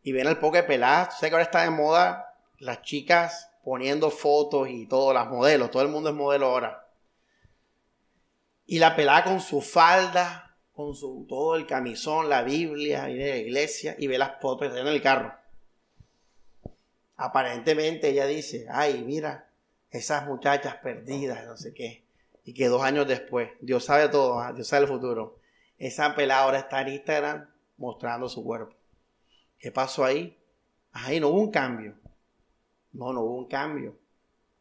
[0.02, 1.18] y ven al poco de peladas.
[1.18, 5.70] Sé que ahora está de moda las chicas poniendo fotos y todas las modelos.
[5.70, 6.88] Todo el mundo es modelo ahora.
[8.64, 13.30] Y la pelada con su falda, con su todo el camisón, la Biblia, viene de
[13.32, 15.34] la iglesia y ve las fotos en el carro.
[17.16, 19.49] Aparentemente ella dice, ay, mira,
[19.90, 22.04] esas muchachas perdidas, no sé qué
[22.44, 24.52] y que dos años después, Dios sabe todo, ¿ah?
[24.52, 25.38] Dios sabe el futuro,
[25.78, 28.74] esa pelada ahora está en Instagram mostrando su cuerpo.
[29.58, 30.36] ¿Qué pasó ahí?
[30.92, 31.94] Ahí no hubo un cambio.
[32.92, 33.96] No, no hubo un cambio.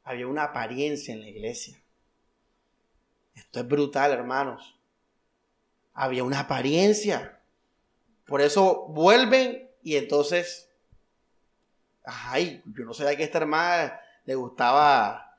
[0.03, 1.81] Había una apariencia en la iglesia.
[3.35, 4.77] Esto es brutal, hermanos.
[5.93, 7.41] Había una apariencia.
[8.25, 10.69] Por eso vuelven y entonces,
[12.03, 15.29] ay, yo no sabía que esta hermana le gustaba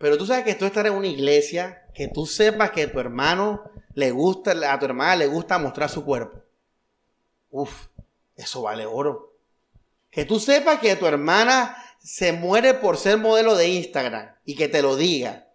[0.00, 3.70] pero tú sabes que tú estar en una iglesia, que tú sepas que tu hermano
[3.92, 6.42] le gusta, a tu hermana le gusta mostrar su cuerpo.
[7.50, 7.88] Uf,
[8.34, 9.34] eso vale oro.
[10.10, 14.68] Que tú sepas que tu hermana se muere por ser modelo de Instagram y que
[14.68, 15.48] te lo diga.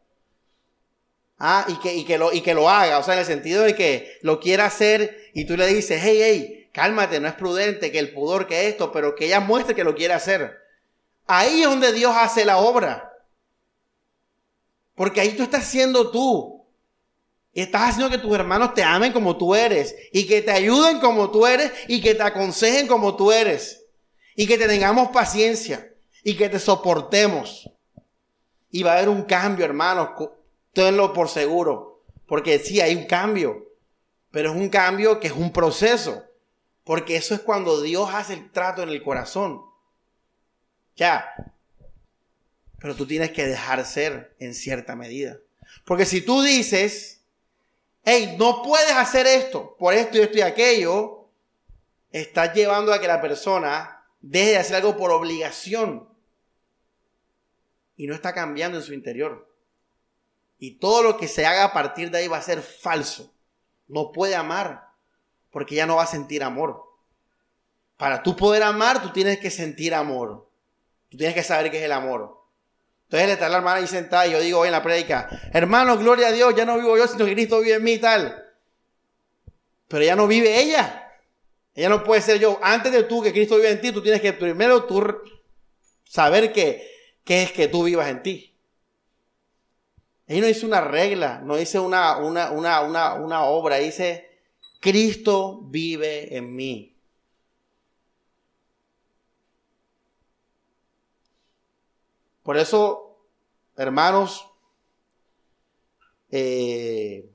[1.39, 3.63] Ah, y que, y que, lo, y que lo haga, o sea, en el sentido
[3.63, 7.91] de que lo quiera hacer y tú le dices, hey, hey, cálmate, no es prudente,
[7.91, 10.64] que el pudor, que esto, pero que ella muestre que lo quiere hacer.
[11.27, 13.11] Ahí es donde Dios hace la obra.
[14.95, 16.65] Porque ahí tú estás siendo tú.
[17.51, 19.95] Y estás haciendo que tus hermanos te amen como tú eres.
[20.11, 21.71] Y que te ayuden como tú eres.
[21.87, 23.85] Y que te aconsejen como tú eres.
[24.35, 25.93] Y que te tengamos paciencia.
[26.23, 27.69] Y que te soportemos.
[28.69, 30.09] Y va a haber un cambio, hermanos.
[30.73, 32.03] Tenlo por seguro.
[32.27, 33.65] Porque sí, hay un cambio.
[34.31, 36.23] Pero es un cambio que es un proceso.
[36.83, 39.61] Porque eso es cuando Dios hace el trato en el corazón.
[40.95, 41.33] Ya,
[42.79, 45.39] pero tú tienes que dejar ser en cierta medida.
[45.85, 47.23] Porque si tú dices,
[48.03, 51.29] hey, no puedes hacer esto, por esto y esto y aquello,
[52.11, 56.07] estás llevando a que la persona deje de hacer algo por obligación
[57.97, 59.51] y no está cambiando en su interior.
[60.57, 63.33] Y todo lo que se haga a partir de ahí va a ser falso.
[63.87, 64.89] No puede amar
[65.51, 66.83] porque ya no va a sentir amor.
[67.97, 70.49] Para tú poder amar, tú tienes que sentir amor.
[71.15, 72.43] Tú tienes que saber qué es el amor.
[73.05, 76.27] Entonces está la hermana ahí sentada y yo digo hoy en la prédica, hermano, gloria
[76.27, 78.43] a Dios, ya no vivo yo, sino que Cristo vive en mí y tal.
[79.87, 81.09] Pero ya no vive ella.
[81.73, 82.59] Ella no puede ser yo.
[82.61, 85.01] Antes de tú que Cristo vive en ti, tú tienes que primero tú
[86.03, 86.85] saber que,
[87.23, 88.53] que es que tú vivas en ti.
[90.27, 94.27] Ahí no dice una regla, no dice una, una, una, una, una obra, dice,
[94.81, 96.94] Cristo vive en mí.
[102.45, 103.17] Por eso,
[103.75, 104.47] hermanos,
[106.29, 107.27] eh,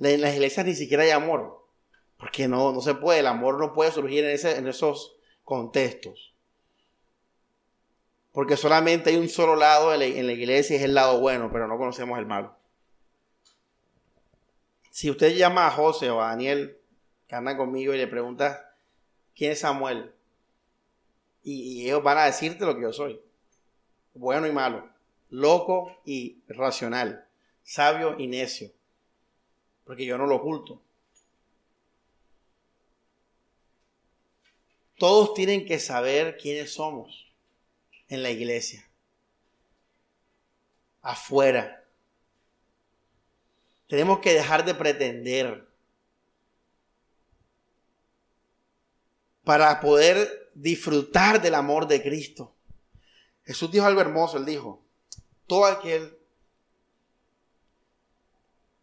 [0.00, 1.64] en las iglesias ni siquiera hay amor,
[2.16, 6.34] porque no, no se puede, el amor no puede surgir en, ese, en esos contextos.
[8.32, 11.68] Porque solamente hay un solo lado en la, iglesia y es el lado bueno, pero
[11.68, 12.56] no conocemos el malo.
[14.90, 16.76] Si usted llama a José o a Daniel,
[17.28, 18.74] que andan conmigo, y le pregunta,
[19.36, 20.12] ¿quién es Samuel?
[21.44, 23.20] Y, y ellos van a decirte lo que yo soy.
[24.16, 24.88] Bueno y malo.
[25.30, 27.26] Loco y racional.
[27.62, 28.70] Sabio y necio.
[29.84, 30.82] Porque yo no lo oculto.
[34.98, 37.30] Todos tienen que saber quiénes somos
[38.08, 38.88] en la iglesia,
[41.02, 41.84] afuera.
[43.88, 45.68] Tenemos que dejar de pretender
[49.44, 52.55] para poder disfrutar del amor de Cristo.
[53.46, 54.82] Jesús dijo algo hermoso, él dijo,
[55.46, 56.18] todo aquel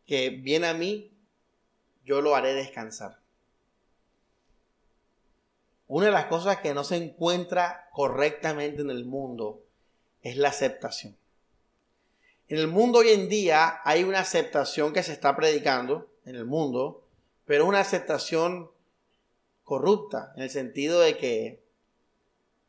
[0.06, 1.12] que viene a mí,
[2.06, 3.19] yo lo haré descansar.
[5.88, 9.63] Una de las cosas que no se encuentra correctamente en el mundo
[10.21, 11.17] es la aceptación.
[12.47, 16.45] En el mundo hoy en día hay una aceptación que se está predicando en el
[16.45, 17.06] mundo,
[17.45, 18.71] pero una aceptación
[19.63, 21.63] corrupta, en el sentido de que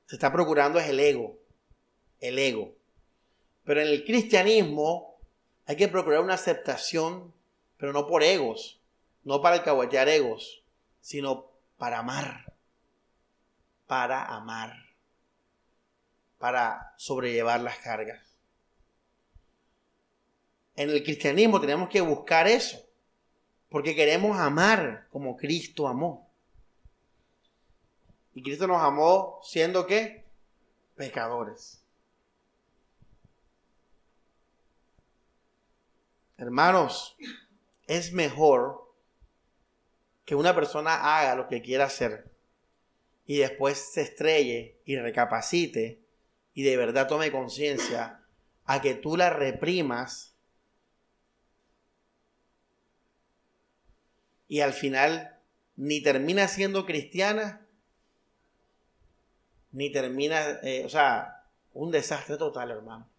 [0.06, 1.38] se está procurando es el ego,
[2.28, 2.72] el ego.
[3.64, 5.16] Pero en el cristianismo
[5.66, 7.32] hay que procurar una aceptación,
[7.76, 8.80] pero no por egos,
[9.22, 10.62] no para alcahuetear egos,
[11.00, 11.46] sino
[11.78, 12.44] para amar
[13.86, 14.74] para amar,
[16.38, 18.20] para sobrellevar las cargas.
[20.76, 22.84] En el cristianismo tenemos que buscar eso,
[23.68, 26.28] porque queremos amar como Cristo amó.
[28.34, 30.24] Y Cristo nos amó siendo qué?
[30.96, 31.83] Pecadores.
[36.36, 37.16] Hermanos,
[37.86, 38.92] es mejor
[40.24, 42.30] que una persona haga lo que quiera hacer
[43.26, 46.00] y después se estrelle y recapacite
[46.54, 48.22] y de verdad tome conciencia
[48.64, 50.34] a que tú la reprimas
[54.48, 55.38] y al final
[55.76, 57.64] ni termina siendo cristiana
[59.74, 63.10] ni termina, eh, o sea, un desastre total, hermano.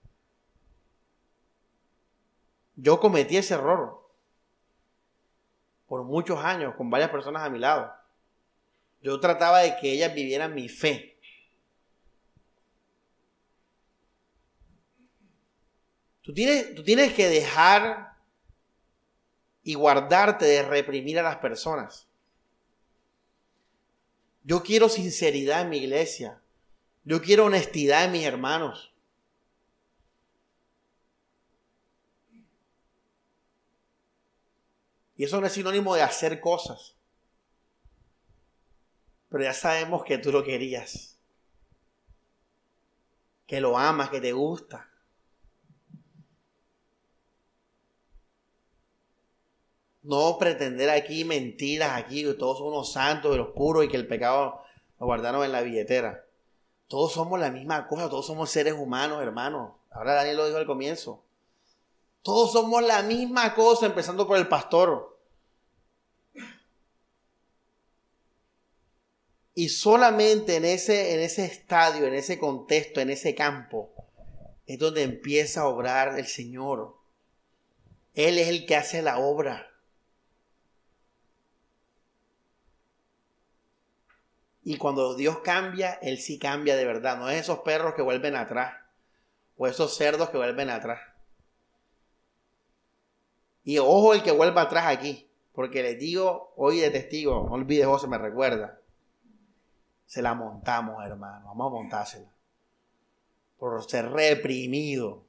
[2.75, 4.05] Yo cometí ese error
[5.88, 7.93] por muchos años con varias personas a mi lado.
[9.01, 11.17] Yo trataba de que ellas vivieran mi fe.
[16.21, 18.15] Tú tienes, tú tienes que dejar
[19.61, 22.07] y guardarte de reprimir a las personas.
[24.43, 26.41] Yo quiero sinceridad en mi iglesia.
[27.03, 28.94] Yo quiero honestidad en mis hermanos.
[35.15, 36.95] Y eso no es sinónimo de hacer cosas
[39.36, 41.19] pero ya sabemos que tú lo querías,
[43.45, 44.89] que lo amas, que te gusta.
[50.04, 54.08] No pretender aquí mentiras, aquí que todos somos santos y los puros y que el
[54.08, 54.62] pecado
[55.01, 56.25] lo guardaron en la billetera.
[56.88, 59.73] Todos somos la misma cosa, todos somos seres humanos, hermanos.
[59.91, 61.21] Ahora Daniel lo dijo al comienzo.
[62.25, 65.15] Todos somos la misma cosa, empezando por el pastor.
[69.53, 73.93] Y solamente en ese, en ese estadio, en ese contexto, en ese campo,
[74.65, 76.97] es donde empieza a obrar el Señor.
[78.15, 79.71] Él es el que hace la obra.
[84.63, 87.19] Y cuando Dios cambia, Él sí cambia de verdad.
[87.19, 88.76] No es esos perros que vuelven atrás.
[89.57, 91.14] O esos cerdos que vuelven atrás.
[93.66, 95.30] Y ojo el que vuelva atrás aquí.
[95.51, 98.80] Porque les digo, hoy de testigo, no olvides, José, me recuerda
[100.05, 101.47] se la montamos, hermano.
[101.47, 102.30] Vamos a montársela.
[103.57, 105.24] Por ser reprimido.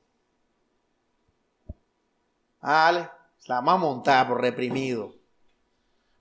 [2.61, 3.09] Vale,
[3.39, 5.14] se la vamos a montar por reprimido.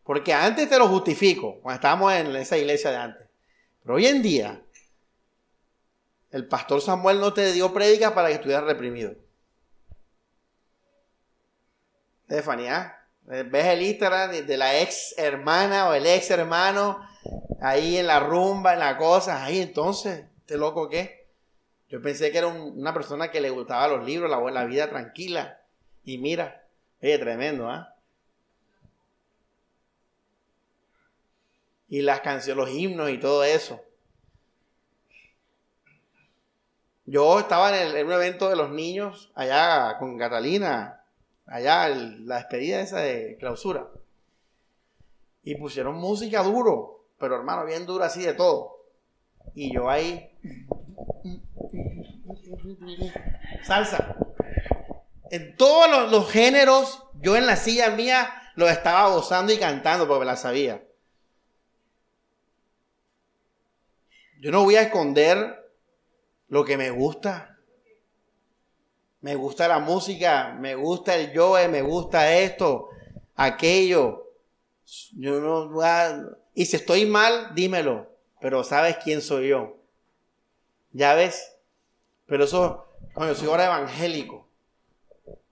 [0.04, 3.28] Porque antes te lo justifico, cuando estábamos en esa iglesia de antes.
[3.82, 4.62] Pero hoy en día,
[6.30, 9.16] el pastor Samuel no te dio prédica para que estuvieras reprimido.
[12.28, 17.08] Estefanía, ves el Instagram de la ex hermana o el ex hermano
[17.62, 21.28] ahí en la rumba, en la cosa, ahí entonces, ¿este loco qué?
[21.90, 25.62] Yo pensé que era una persona que le gustaba los libros, la, la vida tranquila.
[26.04, 26.68] Y mira,
[27.02, 27.96] oye, tremendo, ¿ah?
[31.88, 33.82] Y las canciones, los himnos y todo eso.
[37.06, 41.05] Yo estaba en, un evento de los niños allá con Catalina,
[41.46, 43.88] allá la despedida esa de clausura.
[45.44, 48.84] Y pusieron música duro, pero hermano, bien duro así de todo.
[49.54, 50.32] Y yo ahí.
[53.64, 54.16] Salsa.
[55.30, 60.08] En todos los, los géneros, yo en la silla mía lo estaba gozando y cantando
[60.08, 60.84] porque la sabía.
[64.40, 65.72] Yo no voy a esconder
[66.48, 67.55] lo que me gusta.
[69.26, 72.90] Me gusta la música, me gusta el Joe, me gusta esto,
[73.36, 74.30] aquello.
[75.14, 75.72] Yo no,
[76.54, 78.08] y si estoy mal, dímelo,
[78.40, 79.78] pero sabes quién soy yo.
[80.92, 81.56] ¿Ya ves?
[82.28, 84.48] Pero eso, yo soy ahora evangélico.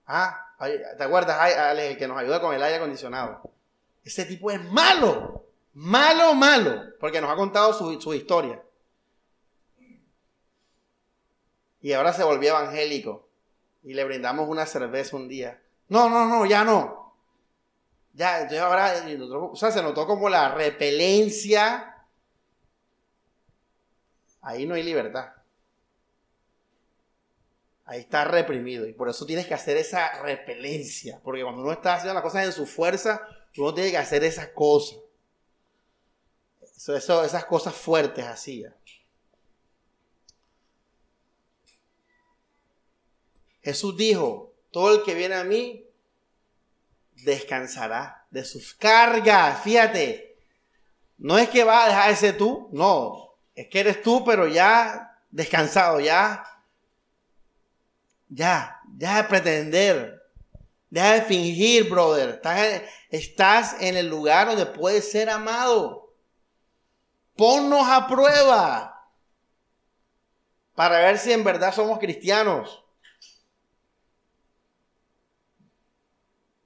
[0.06, 0.54] Ah,
[0.96, 3.40] ¿te acuerdas, Alex, el que nos ayuda con el aire acondicionado?
[4.04, 8.62] Ese tipo es malo, malo, malo, porque nos ha contado su, su historia.
[11.80, 13.23] y ahora se volvió evangélico
[13.84, 15.62] y le brindamos una cerveza un día.
[15.88, 17.14] No, no, no, ya no.
[18.14, 18.94] Ya, yo ahora,
[19.52, 22.06] o sea, se notó como la repelencia.
[24.40, 25.32] Ahí no hay libertad.
[27.84, 28.86] Ahí está reprimido.
[28.86, 31.20] Y por eso tienes que hacer esa repelencia.
[31.22, 33.26] Porque cuando uno está haciendo las cosas en su fuerza,
[33.58, 34.98] uno tiene que hacer esas cosas.
[36.62, 38.64] Eso, esas cosas fuertes así.
[43.64, 45.88] Jesús dijo, todo el que viene a mí
[47.24, 49.62] descansará de sus cargas.
[49.62, 50.36] Fíjate,
[51.16, 54.46] no es que va a dejar de ser tú, no, es que eres tú, pero
[54.46, 56.44] ya descansado, ya,
[58.28, 60.22] ya, ya de pretender,
[60.90, 62.30] deja de fingir, brother.
[62.30, 66.12] Estás, estás en el lugar donde puedes ser amado.
[67.34, 69.08] Ponnos a prueba
[70.74, 72.83] para ver si en verdad somos cristianos.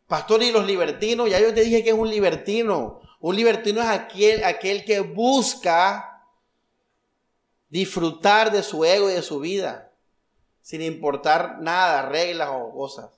[0.09, 3.03] Pastor, y los libertinos, ya yo te dije que es un libertino.
[3.21, 6.25] Un libertino es aquel, aquel que busca
[7.69, 9.93] disfrutar de su ego y de su vida,
[10.63, 13.11] sin importar nada, reglas o cosas.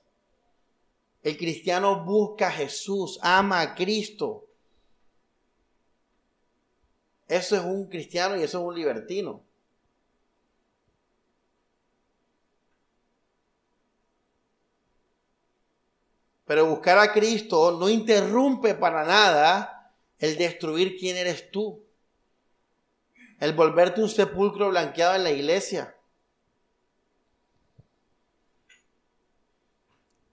[1.23, 4.47] El cristiano busca a Jesús, ama a Cristo.
[7.29, 9.45] Eso es un cristiano y eso es un libertino.
[16.51, 19.89] Pero buscar a Cristo no interrumpe para nada
[20.19, 21.81] el destruir quién eres tú.
[23.39, 25.95] El volverte un sepulcro blanqueado en la iglesia.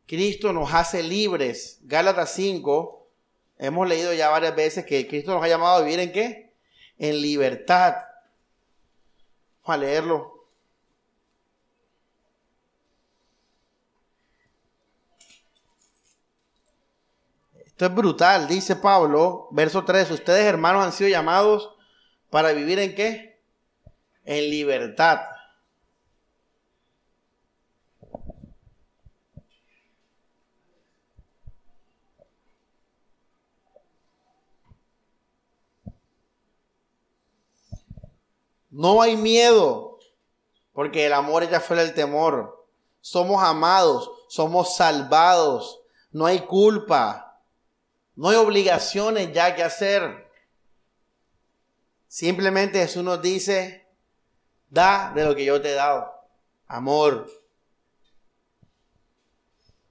[0.09, 1.79] Cristo nos hace libres.
[1.83, 3.09] Gálatas 5,
[3.59, 6.53] hemos leído ya varias veces que Cristo nos ha llamado a vivir en qué?
[6.99, 7.95] En libertad.
[9.63, 10.38] Vamos a leerlo.
[17.79, 21.77] Esto es brutal, dice Pablo, verso 3, ustedes hermanos han sido llamados
[22.29, 23.41] para vivir en qué?
[24.25, 25.21] En libertad.
[38.71, 40.01] No hay miedo,
[40.73, 42.67] porque el amor ya fuera el temor.
[43.01, 47.28] Somos amados, somos salvados, no hay culpa.
[48.19, 50.29] No hay obligaciones ya que hacer.
[52.09, 53.87] Simplemente Jesús nos dice,
[54.71, 56.13] da de lo que yo te he dado.
[56.67, 57.31] Amor.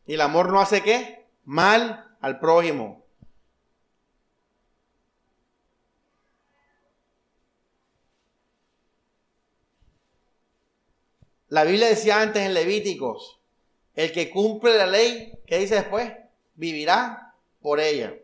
[0.06, 1.26] ¿Y el amor no hace qué?
[1.46, 3.06] Mal al prójimo.
[11.48, 13.40] La Biblia decía antes en Levíticos,
[13.96, 16.12] el que cumple la ley, ¿qué dice después?
[16.56, 17.27] Vivirá
[17.68, 18.16] por ella.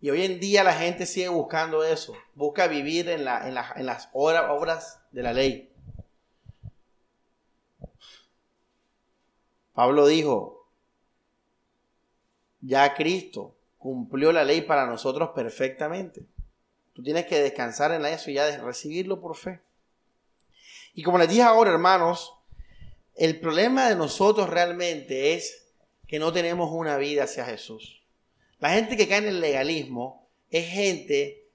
[0.00, 5.22] Y hoy en día la gente sigue buscando eso, busca vivir en, las obras de
[5.24, 5.74] la ley.
[9.74, 10.68] Pablo dijo,
[12.60, 16.24] ya Cristo cumplió la ley para nosotros perfectamente.
[16.92, 19.60] Tú tienes que descansar en eso y ya recibirlo por fe.
[20.94, 22.35] Y como les dije ahora, hermanos,
[23.16, 25.66] el problema de nosotros realmente es
[26.06, 28.02] que no tenemos una vida hacia Jesús.
[28.58, 31.48] La gente que cae en el legalismo es gente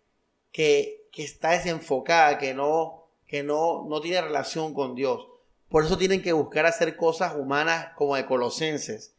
[0.51, 5.27] que que está desenfocada, que no, que no, no tiene relación con Dios.
[5.69, 9.13] Por eso tienen que buscar hacer cosas humanas como de Colosenses,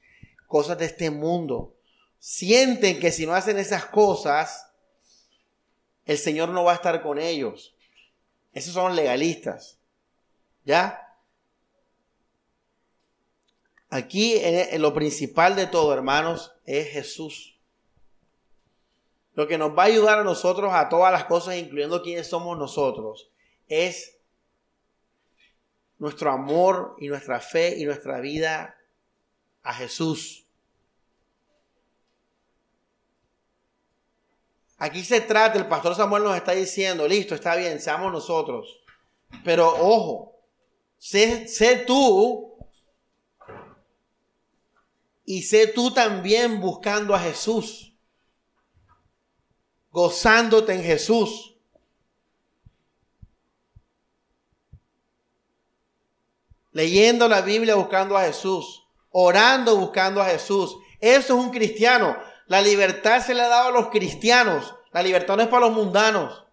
[0.47, 1.74] cosas de este mundo.
[2.18, 4.70] Sienten que si no hacen esas cosas,
[6.05, 7.74] el Señor no va a estar con ellos.
[8.53, 9.78] Esos son legalistas.
[10.64, 11.11] ¿Ya?
[13.93, 17.59] Aquí en lo principal de todo, hermanos, es Jesús.
[19.34, 22.57] Lo que nos va a ayudar a nosotros a todas las cosas, incluyendo quiénes somos
[22.57, 23.30] nosotros,
[23.68, 24.18] es
[25.99, 28.78] nuestro amor y nuestra fe y nuestra vida
[29.62, 30.47] a Jesús.
[34.78, 38.82] Aquí se trata, el pastor Samuel nos está diciendo, listo, está bien, seamos nosotros.
[39.45, 40.40] Pero ojo,
[40.97, 42.51] sé, sé tú
[45.25, 47.95] y sé tú también buscando a Jesús,
[49.91, 51.55] gozándote en Jesús.
[56.73, 60.77] Leyendo la Biblia buscando a Jesús, orando buscando a Jesús.
[61.01, 62.16] Eso es un cristiano.
[62.47, 64.75] La libertad se le ha dado a los cristianos.
[64.91, 66.45] La libertad no es para los mundanos.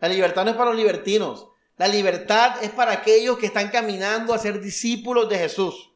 [0.00, 1.48] La libertad no es para los libertinos.
[1.76, 5.90] La libertad es para aquellos que están caminando a ser discípulos de Jesús.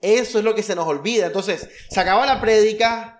[0.00, 1.26] Eso es lo que se nos olvida.
[1.26, 3.14] Entonces, se acaba la prédica.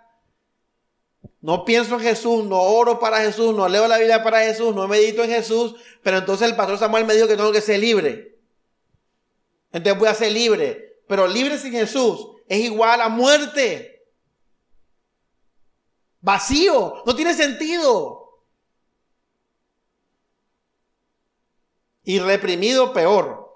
[1.40, 4.88] No pienso en Jesús, no oro para Jesús, no leo la Biblia para Jesús, no
[4.88, 8.38] medito en Jesús, pero entonces el pastor Samuel me dijo que tengo que ser libre.
[9.72, 11.02] Entonces voy a ser libre.
[11.06, 14.04] Pero libre sin Jesús es igual a muerte.
[16.20, 18.42] Vacío, no tiene sentido.
[22.02, 23.47] Y reprimido peor.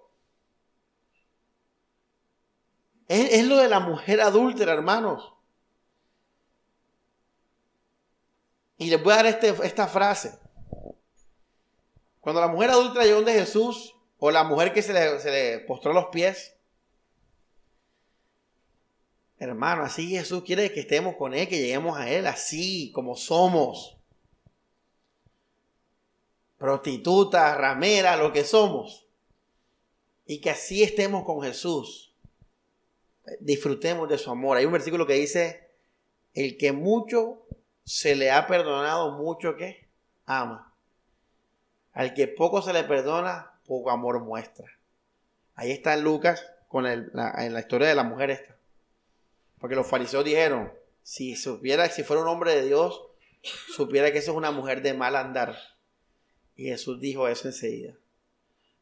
[3.15, 5.35] Es, lo de la mujer adúltera, hermanos.
[8.79, 10.39] Y les voy a dar este, esta frase.
[12.21, 15.93] Cuando la mujer adúltera llegó donde Jesús, o la mujer que se le, se postró
[15.93, 16.57] los pies,
[19.39, 23.99] hermano, así Jesús quiere que estemos con Él, que lleguemos a Él así como somos.
[26.57, 29.07] Prostitutas, rameras, lo que somos.
[30.25, 32.12] Y que así estemos con Jesús
[33.41, 34.57] disfrutemos de su amor.
[34.57, 35.71] Hay un versículo que dice,
[36.35, 37.47] el que mucho
[37.85, 39.89] se le ha perdonado, mucho que
[40.27, 40.75] ama.
[41.93, 44.67] Al que poco se le perdona, poco amor muestra.
[45.55, 46.93] Ahí está en Lucas con la,
[47.45, 48.57] en la historia de la mujer esta.
[49.59, 53.03] Porque los fariseos dijeron, si supiera, si fuera un hombre de Dios,
[53.43, 55.57] supiera que eso es una mujer de mal andar.
[56.57, 57.95] Y Jesús dijo eso enseguida.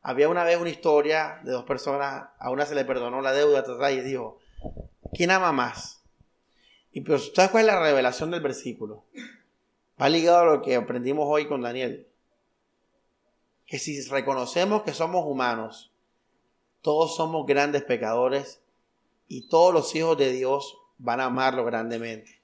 [0.02, 3.64] Había una vez una historia de dos personas, a una se le perdonó la deuda
[3.92, 4.38] y dijo,
[5.12, 6.00] ¿quién ama más?
[6.92, 9.04] Y pero ¿sabes cuál es la revelación del versículo?
[10.00, 12.06] Va ligado a lo que aprendimos hoy con Daniel.
[13.66, 15.92] Que si reconocemos que somos humanos,
[16.80, 18.60] todos somos grandes pecadores
[19.28, 22.40] y todos los hijos de Dios van a amarlo grandemente,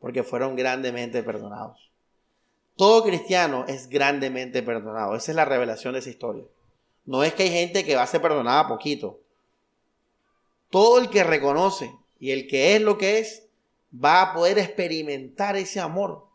[0.00, 1.90] porque fueron grandemente perdonados.
[2.76, 5.16] Todo cristiano es grandemente perdonado.
[5.16, 6.44] Esa es la revelación de esa historia.
[7.08, 9.18] No es que hay gente que va a ser perdonada poquito.
[10.68, 11.90] Todo el que reconoce
[12.20, 13.48] y el que es lo que es,
[13.92, 16.28] va a poder experimentar ese amor.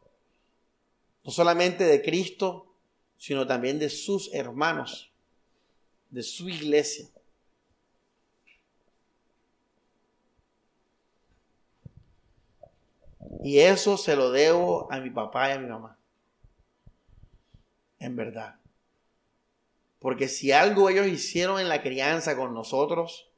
[1.24, 2.74] No solamente de Cristo,
[3.18, 5.12] sino también de sus hermanos,
[6.10, 7.08] de su iglesia.
[13.44, 16.00] Y eso se lo debo a mi papá y a mi mamá.
[18.00, 18.63] En verdad.
[20.04, 23.32] Porque si algo ellos hicieron en la crianza con nosotros,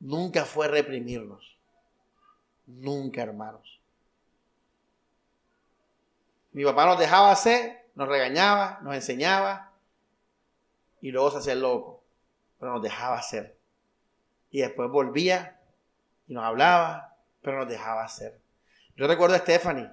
[0.00, 1.56] nunca fue reprimirnos.
[2.66, 3.80] Nunca, hermanos.
[6.50, 9.70] Mi papá nos dejaba hacer, nos regañaba, nos enseñaba
[11.00, 12.02] y luego se hacía loco,
[12.58, 13.56] pero nos dejaba hacer.
[14.50, 15.60] Y después volvía
[16.26, 18.40] y nos hablaba, pero nos dejaba hacer.
[18.96, 19.88] Yo recuerdo a Stephanie,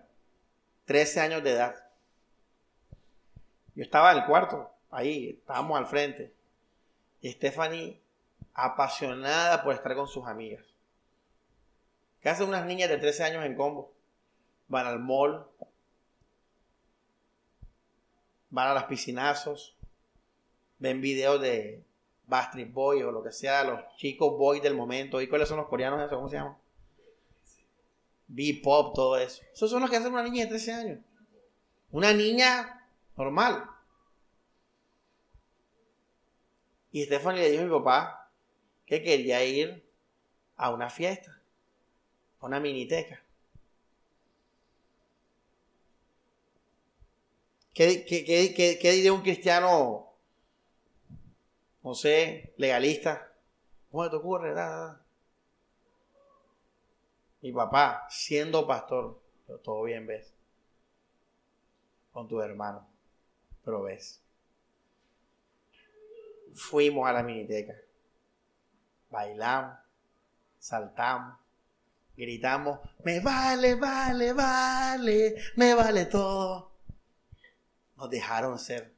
[0.86, 1.85] 13 años de edad.
[3.76, 6.34] Yo estaba en el cuarto, ahí, estábamos al frente.
[7.22, 8.02] Y Stephanie,
[8.54, 10.64] apasionada por estar con sus amigas.
[12.22, 13.94] ¿Qué hacen unas niñas de 13 años en combo?
[14.68, 15.46] Van al mall,
[18.50, 19.76] van a las piscinazos,
[20.80, 21.84] ven videos de
[22.26, 25.22] Bastard Boy o lo que sea, los chicos boys del momento.
[25.22, 26.16] ¿Y cuáles son los coreanos eso?
[26.16, 26.58] ¿Cómo se llama?
[28.28, 29.44] B-pop, todo eso.
[29.54, 31.00] Esos son los que hacen una niña de 13 años.
[31.92, 32.75] Una niña
[33.16, 33.70] normal.
[36.92, 38.32] Y Stephanie le dijo a mi papá
[38.86, 39.86] que quería ir
[40.56, 41.42] a una fiesta,
[42.40, 43.22] a una miniteca.
[47.74, 50.14] ¿Qué, qué, diría un cristiano,
[51.84, 53.34] no sé, legalista?
[53.92, 54.54] ¿Cómo te ocurre?
[54.54, 55.06] Da, da.
[57.42, 59.22] Mi papá, siendo pastor,
[59.62, 60.34] todo bien ves,
[62.14, 62.95] con tu hermano
[63.66, 64.22] pero ves.
[66.54, 67.76] Fuimos a la miniteca,
[69.10, 69.78] bailamos,
[70.58, 71.38] saltamos,
[72.16, 76.76] gritamos, me vale, vale, vale, me vale todo
[77.98, 78.94] nos dejaron ser.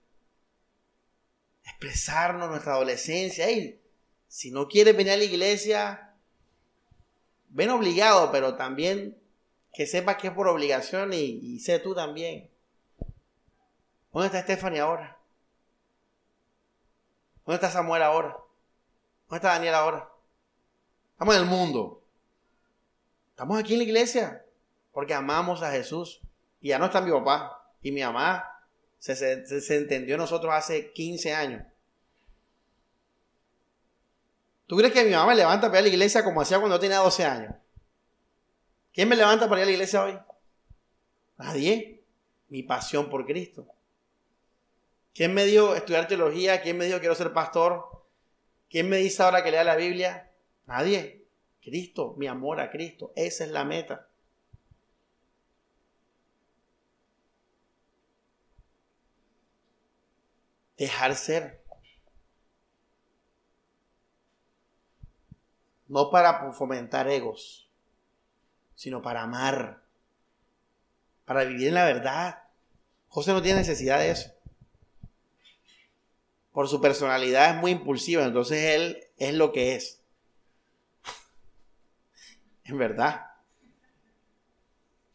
[1.63, 3.49] Expresarnos nuestra adolescencia.
[3.51, 3.79] Y
[4.27, 6.13] si no quieres venir a la iglesia,
[7.49, 9.17] ven obligado, pero también
[9.73, 12.49] que sepas que es por obligación y, sé tú también.
[14.17, 15.15] ¿Dónde está Stephanie ahora?
[17.45, 18.29] ¿Dónde está Samuel ahora?
[19.29, 20.09] ¿Dónde está Daniel ahora?
[21.11, 22.03] Estamos en el mundo.
[23.29, 24.43] Estamos aquí en la iglesia
[24.91, 26.19] porque amamos a Jesús.
[26.61, 28.43] Y ya no está mi papá y mi mamá
[28.97, 31.63] se, se, entendió nosotros hace 15 años.
[34.65, 36.77] ¿Tú crees que mi mamá me levanta para ir a la iglesia como hacía cuando
[36.77, 37.53] yo tenía 12 años?
[38.95, 40.17] ¿Quién me levanta para ir a la iglesia hoy?
[41.37, 42.03] Nadie.
[42.49, 43.76] Mi pasión por Cristo.
[45.17, 46.61] ¿Quién me dio estudiar teología?
[46.61, 48.05] ¿Quién me dio quiero ser pastor?
[48.69, 50.31] ¿Quién me dice ahora que lea la Biblia?
[50.67, 51.25] Nadie.
[51.61, 53.11] Cristo, mi amor a Cristo.
[53.15, 54.07] Esa es la meta.
[60.77, 61.63] dejar ser.
[65.87, 67.67] No para fomentar egos,
[68.75, 69.81] sino para amar,
[71.25, 72.43] para vivir en la verdad.
[73.07, 74.36] José no tiene necesidad de eso.
[76.57, 80.01] Por su personalidad es muy impulsiva, entonces él es lo que es.
[82.63, 83.27] En verdad.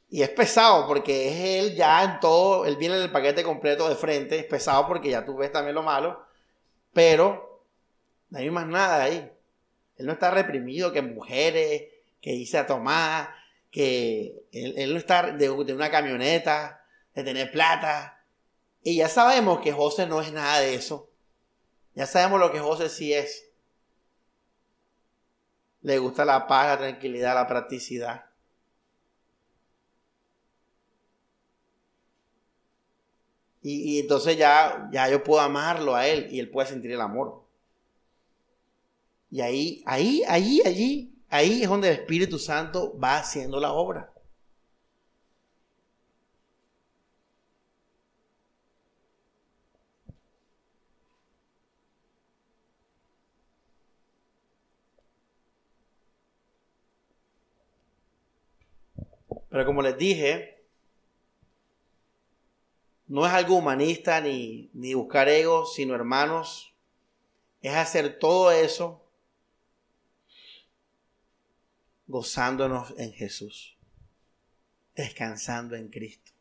[0.09, 3.89] Y es pesado porque es él ya en todo, él viene en el paquete completo
[3.89, 6.25] de frente, es pesado porque ya tú ves también lo malo,
[6.93, 7.67] pero
[8.31, 9.29] no hay más nada ahí.
[9.97, 11.89] Él no está reprimido que mujeres,
[12.21, 13.35] que irse a tomar,
[13.69, 16.85] que él, no está de, de, una camioneta,
[17.17, 18.25] de tener plata.
[18.85, 21.09] Y ya sabemos que José no es nada de eso.
[21.95, 23.49] Ya sabemos lo que José sí es.
[25.83, 28.25] Le gusta la paz, la tranquilidad, la practicidad.
[33.63, 37.45] Y, entonces ya, ya yo puedo amarlo a él y él puede sentir el amor.
[39.31, 44.12] Y ahí, ahí, allí, allí, ahí es donde el Espíritu Santo va haciendo la obra.
[59.53, 60.65] Pero como les dije,
[63.07, 66.73] no es algo humanista ni, ni buscar ego, sino hermanos,
[67.61, 69.05] es hacer todo eso
[72.07, 73.77] gozándonos en Jesús,
[74.97, 76.33] descansando en Cristo.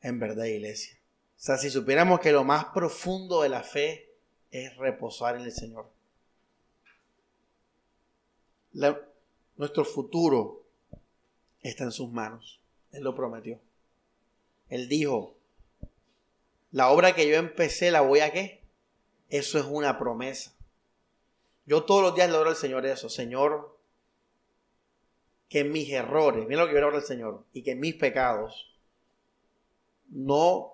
[0.00, 0.96] En verdad, iglesia.
[1.36, 4.14] O sea, si supiéramos que lo más profundo de la fe
[4.50, 5.92] es reposar en el Señor.
[9.60, 10.64] Nuestro futuro
[11.60, 12.62] está en sus manos.
[12.92, 13.60] Él lo prometió.
[14.70, 15.36] Él dijo,
[16.72, 18.62] la obra que yo empecé la voy a qué?
[19.28, 20.54] Eso es una promesa.
[21.66, 23.76] Yo todos los días le oro al Señor eso, Señor,
[25.50, 28.74] que mis errores, mira lo que yo le oro al Señor, y que mis pecados
[30.08, 30.72] no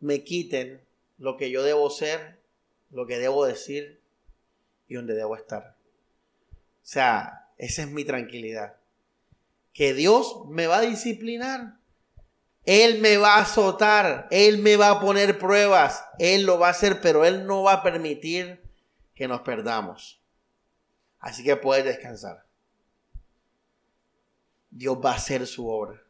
[0.00, 0.84] me quiten
[1.16, 2.40] lo que yo debo ser,
[2.90, 4.02] lo que debo decir
[4.86, 5.76] y donde debo estar.
[6.52, 8.76] O sea, esa es mi tranquilidad
[9.74, 11.76] que Dios me va a disciplinar.
[12.64, 16.70] Él me va a azotar, Él me va a poner pruebas, Él lo va a
[16.70, 18.62] hacer, pero Él no va a permitir
[19.14, 20.22] que nos perdamos.
[21.18, 22.46] Así que puedes descansar.
[24.70, 26.02] Dios va a hacer su obra.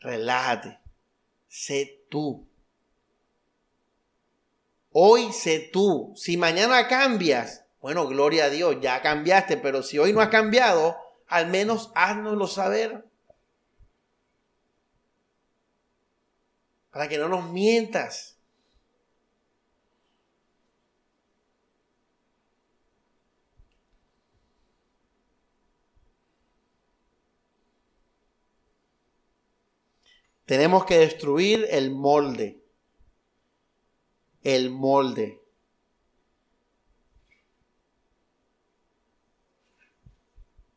[0.00, 0.78] Relájate.
[1.48, 2.48] Sé tú.
[4.90, 6.12] Hoy sé tú.
[6.16, 10.96] Si mañana cambias, bueno, gloria a Dios, ya cambiaste, pero si hoy no has cambiado,
[11.26, 13.04] al menos háznoslo saber.
[16.92, 18.38] Para que no nos mientas.
[30.46, 32.62] Tenemos que destruir el molde.
[34.44, 35.41] El molde.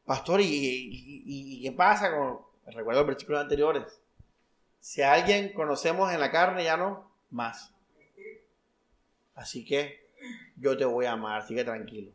[0.05, 4.01] Pastor, ¿y, qué pasa con, Recuerdo los versículos anteriores.
[4.79, 7.71] Si a alguien conocemos en la carne, ya no, más.
[9.35, 10.09] Así que
[10.55, 12.11] yo te voy a amar, sigue tranquilo.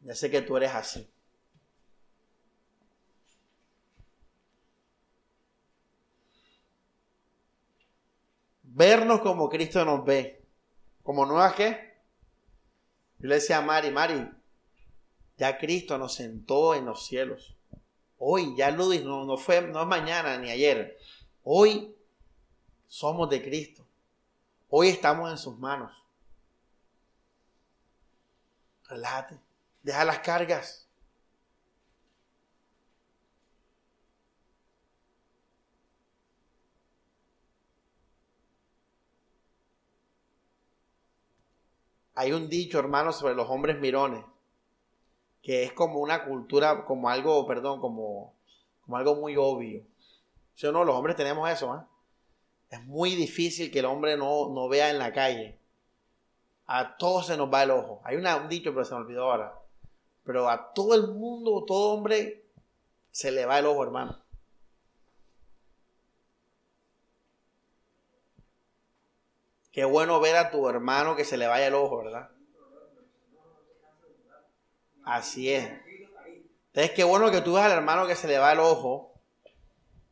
[0.00, 1.08] Ya sé que tú eres así.
[8.64, 10.42] Vernos como Cristo nos ve.
[11.02, 11.91] ¿Como nuevas qué?
[13.22, 14.28] Yo le decía a Mari, Mari,
[15.38, 17.54] ya Cristo nos sentó en los cielos.
[18.18, 20.98] Hoy, ya Ludis no, no fue, no es mañana ni ayer.
[21.44, 21.94] Hoy
[22.88, 23.86] somos de Cristo.
[24.68, 25.92] Hoy estamos en sus manos.
[28.88, 29.38] Relájate.
[29.84, 30.81] Deja las cargas.
[42.14, 44.24] Hay un dicho, hermano, sobre los hombres mirones,
[45.42, 48.34] que es como una cultura, como algo, perdón, como,
[48.82, 49.82] como algo muy obvio.
[50.54, 50.84] ¿Sí o no?
[50.84, 51.80] Los hombres tenemos eso, ¿eh?
[52.70, 55.58] Es muy difícil que el hombre no, no vea en la calle.
[56.66, 58.00] A todos se nos va el ojo.
[58.04, 59.58] Hay un dicho, pero se me olvidó ahora.
[60.24, 62.46] Pero a todo el mundo, todo hombre,
[63.10, 64.21] se le va el ojo, hermano.
[69.72, 72.30] Qué bueno ver a tu hermano que se le vaya el ojo, ¿verdad?
[75.02, 75.66] Así es.
[76.66, 79.14] Entonces, qué bueno que tú veas al hermano que se le va el ojo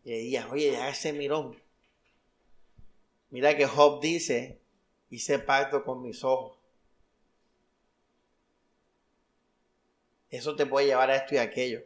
[0.03, 1.61] y le digas, oye, ya ese mirón.
[3.29, 4.61] Mira que Job dice,
[5.11, 6.59] hice pacto con mis ojos.
[10.31, 11.83] Eso te puede llevar a esto y aquello.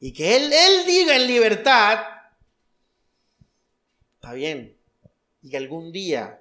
[0.00, 2.21] Y que él, él diga en libertad,
[4.22, 4.76] está bien.
[5.42, 6.40] Y que algún día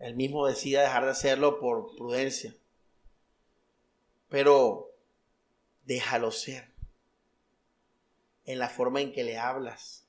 [0.00, 2.52] él mismo decida dejar de hacerlo por prudencia.
[4.28, 4.90] Pero
[5.84, 6.68] déjalo ser.
[8.44, 10.04] En la forma en que le hablas.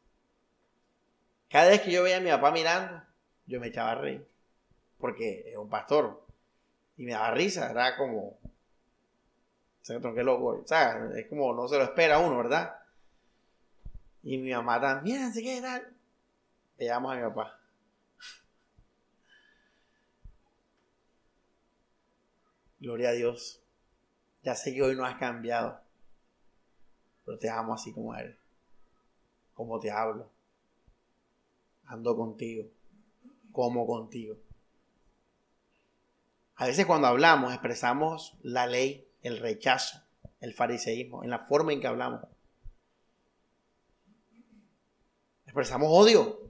[1.50, 3.04] Cada vez que yo veía a mi papá mirando,
[3.46, 4.28] yo me echaba a reír.
[4.98, 6.26] Porque es un pastor.
[6.98, 8.40] Y me daba risa, era como,
[9.84, 12.80] qué loco, o sea, es como no se lo espera uno, ¿verdad?
[14.24, 15.95] Y mi mamá también, ¿se qué tal?
[16.78, 17.60] Le a mi papá.
[22.80, 23.62] Gloria a Dios.
[24.44, 25.82] Ya sé que hoy no has cambiado,
[27.26, 28.38] pero te amo así como eres,
[29.56, 30.30] como te hablo.
[31.86, 32.70] Ando contigo,
[33.52, 34.38] como contigo.
[36.58, 40.02] A veces cuando hablamos expresamos la ley, el rechazo,
[40.40, 42.22] el fariseísmo, en la forma en que hablamos.
[45.46, 46.45] Expresamos odio.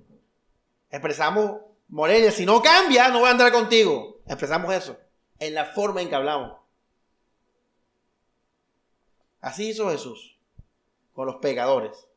[0.89, 4.21] Expresamos, Morelia, si no cambia, no voy a andar contigo.
[4.25, 4.97] Expresamos eso,
[5.39, 6.57] en la forma en que hablamos.
[9.41, 10.37] Así hizo Jesús
[11.13, 12.07] con los pecadores.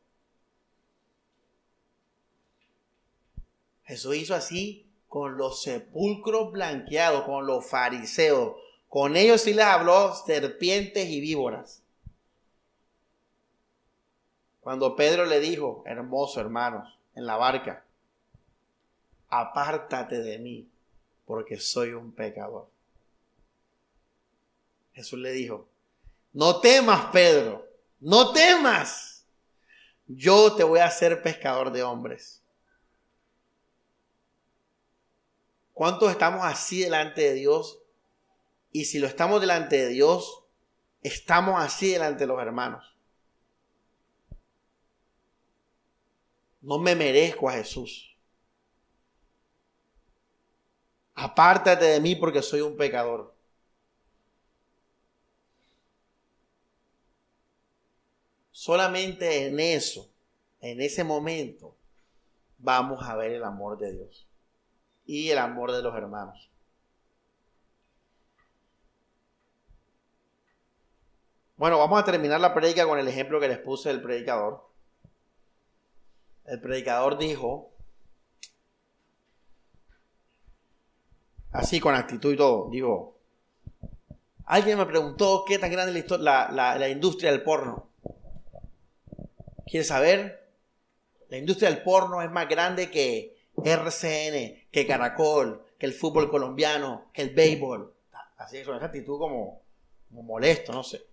[3.85, 8.57] Jesús hizo así con los sepulcros blanqueados, con los fariseos.
[8.89, 11.83] Con ellos sí les habló serpientes y víboras.
[14.61, 17.85] Cuando Pedro le dijo, hermoso hermanos, en la barca,
[19.29, 20.69] apártate de mí,
[21.27, 22.69] porque soy un pecador.
[24.93, 25.69] Jesús le dijo,
[26.33, 27.67] no temas, Pedro,
[28.01, 29.25] no temas.
[30.07, 32.43] Yo te voy a hacer pescador de hombres.
[35.73, 37.79] ¿Cuántos estamos así delante de Dios?
[38.73, 40.43] Y si lo estamos delante de Dios,
[41.03, 42.97] estamos así delante de los hermanos.
[46.61, 48.08] No me merezco a Jesús.
[51.21, 53.35] Apártate de mí porque soy un pecador.
[58.53, 60.09] Solamente en eso,
[60.61, 61.75] en ese momento,
[62.59, 64.29] vamos a ver el amor de Dios
[65.07, 66.51] y el amor de los hermanos.
[71.57, 74.71] Bueno, vamos a terminar la predica con el ejemplo que les puse del predicador.
[76.45, 77.73] El predicador dijo,
[81.53, 83.19] así con actitud y todo, dijo,
[84.45, 87.89] alguien me preguntó qué tan grande es la, industria del porno.
[89.67, 90.49] ¿Quieres saber?
[91.29, 97.11] La industria del porno es más grande que RCN, que Caracol, que el fútbol colombiano,
[97.13, 97.95] que el béisbol.
[98.39, 99.63] Así, con esa actitud como
[100.11, 101.05] molesto, no sé.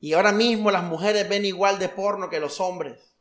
[0.00, 3.11] Y ahora mismo las mujeres ven igual de porno que los hombres.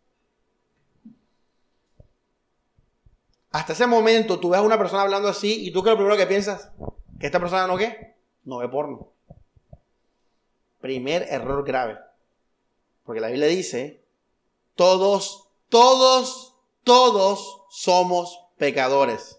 [3.52, 6.18] Hasta ese momento tú ves a una persona hablando así y tú que lo primero
[6.18, 6.72] que piensas,
[7.20, 9.10] que esta persona no qué, no ve porno.
[10.80, 11.99] Primer error grave.
[13.06, 14.04] Porque la Biblia dice,
[14.76, 19.38] todos, todos, todos somos pecadores.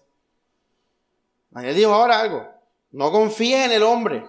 [1.49, 2.47] Daniel dijo ahora algo,
[2.91, 4.25] no confíes en el hombre,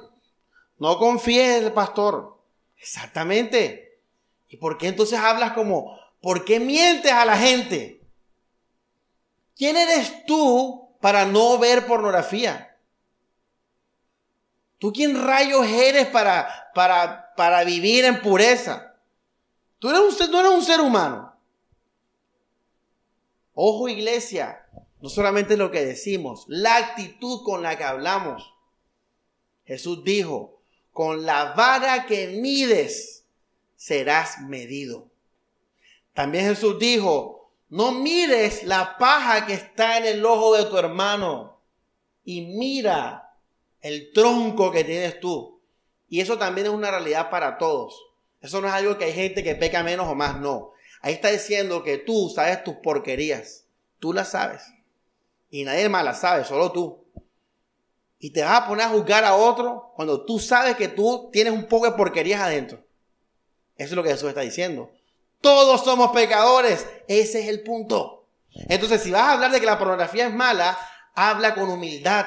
[0.79, 2.39] no confíes en el pastor.
[2.79, 3.99] Exactamente.
[4.49, 7.94] ¿Y por qué entonces hablas como, por qué mientes a la gente?
[9.57, 12.77] ¿Quién eres tú para no ver pornografía?
[14.79, 18.97] ¿Tú quién rayos eres para, para, para vivir en pureza?
[19.79, 21.35] Tú eres un, no eres un ser humano.
[23.55, 24.67] Ojo iglesia,
[25.01, 28.53] no solamente lo que decimos, la actitud con la que hablamos.
[29.65, 30.61] Jesús dijo,
[30.93, 33.25] con la vara que mides
[33.77, 35.09] serás medido.
[36.15, 37.44] También Jesús dijo,
[37.75, 41.59] no mires la paja que está en el ojo de tu hermano
[42.25, 43.35] y mira
[43.81, 45.61] el tronco que tienes tú.
[46.09, 48.01] Y eso también es una realidad para todos.
[48.41, 50.71] Eso no es algo que hay gente que peca menos o más, no.
[51.01, 53.65] Ahí está diciendo que tú sabes tus porquerías.
[53.99, 54.63] Tú las sabes.
[55.51, 57.05] Y nadie más las sabe, solo tú
[58.25, 61.53] y te vas a poner a juzgar a otro cuando tú sabes que tú tienes
[61.53, 62.79] un poco de porquerías adentro.
[63.77, 64.91] Eso es lo que Jesús está diciendo.
[65.45, 66.89] Todos somos pecadores.
[67.07, 68.25] Ese es el punto.
[68.55, 70.79] Entonces, si vas a hablar de que la pornografía es mala,
[71.15, 72.25] habla con humildad.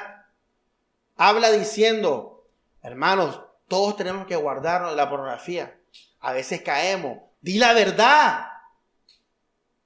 [1.16, 2.46] Habla diciendo,
[2.80, 5.80] hermanos, todos tenemos que guardarnos de la pornografía.
[6.20, 7.18] A veces caemos.
[7.40, 8.46] Di la verdad.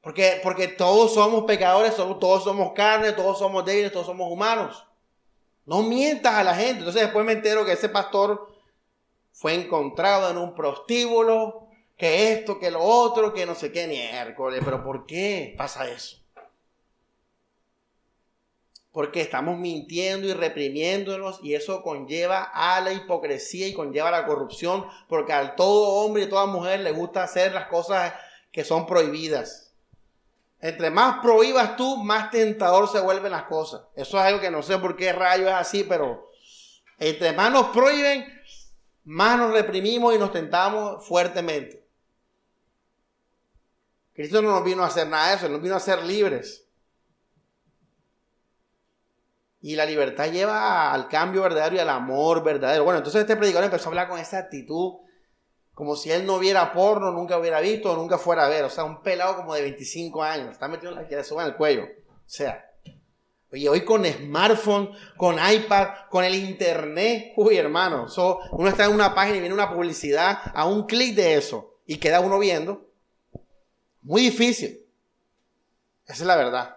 [0.02, 4.86] Porque, porque todos somos pecadores, todos somos carne, todos somos débiles, todos somos humanos.
[5.64, 6.80] No mientas a la gente.
[6.80, 8.54] Entonces después me entero que ese pastor
[9.32, 11.61] fue encontrado en un prostíbulo,
[12.02, 14.60] que esto, que lo otro, que no sé qué, miércoles.
[14.64, 16.16] Pero ¿por qué pasa eso?
[18.90, 24.26] Porque estamos mintiendo y reprimiéndonos y eso conlleva a la hipocresía y conlleva a la
[24.26, 28.12] corrupción, porque a todo hombre y toda mujer le gusta hacer las cosas
[28.50, 29.72] que son prohibidas.
[30.58, 33.82] Entre más prohíbas tú, más tentador se vuelven las cosas.
[33.94, 36.28] Eso es algo que no sé por qué rayo es así, pero
[36.98, 38.26] entre más nos prohíben,
[39.04, 41.81] más nos reprimimos y nos tentamos fuertemente.
[44.14, 46.66] Cristo no nos vino a hacer nada de eso, nos vino a ser libres.
[49.60, 52.84] Y la libertad lleva al cambio verdadero y al amor verdadero.
[52.84, 55.02] Bueno, entonces este predicador empezó a hablar con esa actitud
[55.74, 58.64] como si él no viera porno, nunca hubiera visto, nunca fuera a ver.
[58.64, 61.56] O sea, un pelado como de 25 años, está metido en la que en el
[61.56, 61.84] cuello.
[62.08, 62.70] O sea,
[63.50, 68.06] oye, hoy con smartphone, con iPad, con el internet, uy, hermano,
[68.52, 71.96] uno está en una página y viene una publicidad a un clic de eso y
[71.96, 72.91] queda uno viendo.
[74.02, 74.84] Muy difícil.
[76.06, 76.76] Esa es la verdad.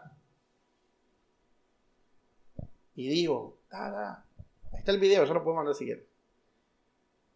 [2.96, 4.24] Y digo, ah,
[4.72, 6.06] ahí está el video, eso lo puedo mandar si quieren.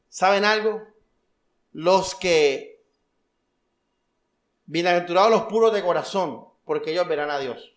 [0.09, 0.87] ¿Saben algo?
[1.73, 2.83] los que,
[4.65, 7.73] bienaventurados los puros de corazón, porque ellos verán a Dios.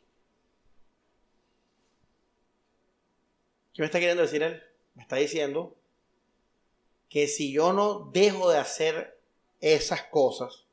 [3.75, 4.63] ¿Qué me está queriendo decir él?
[4.95, 5.75] Me está diciendo
[7.09, 9.19] que si yo no dejo de hacer
[9.61, 10.65] esas cosas,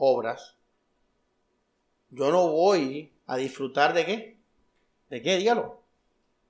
[0.00, 0.56] obras,
[2.08, 4.36] yo no voy a disfrutar de qué?
[5.10, 5.36] ¿De qué?
[5.36, 5.82] Dígalo.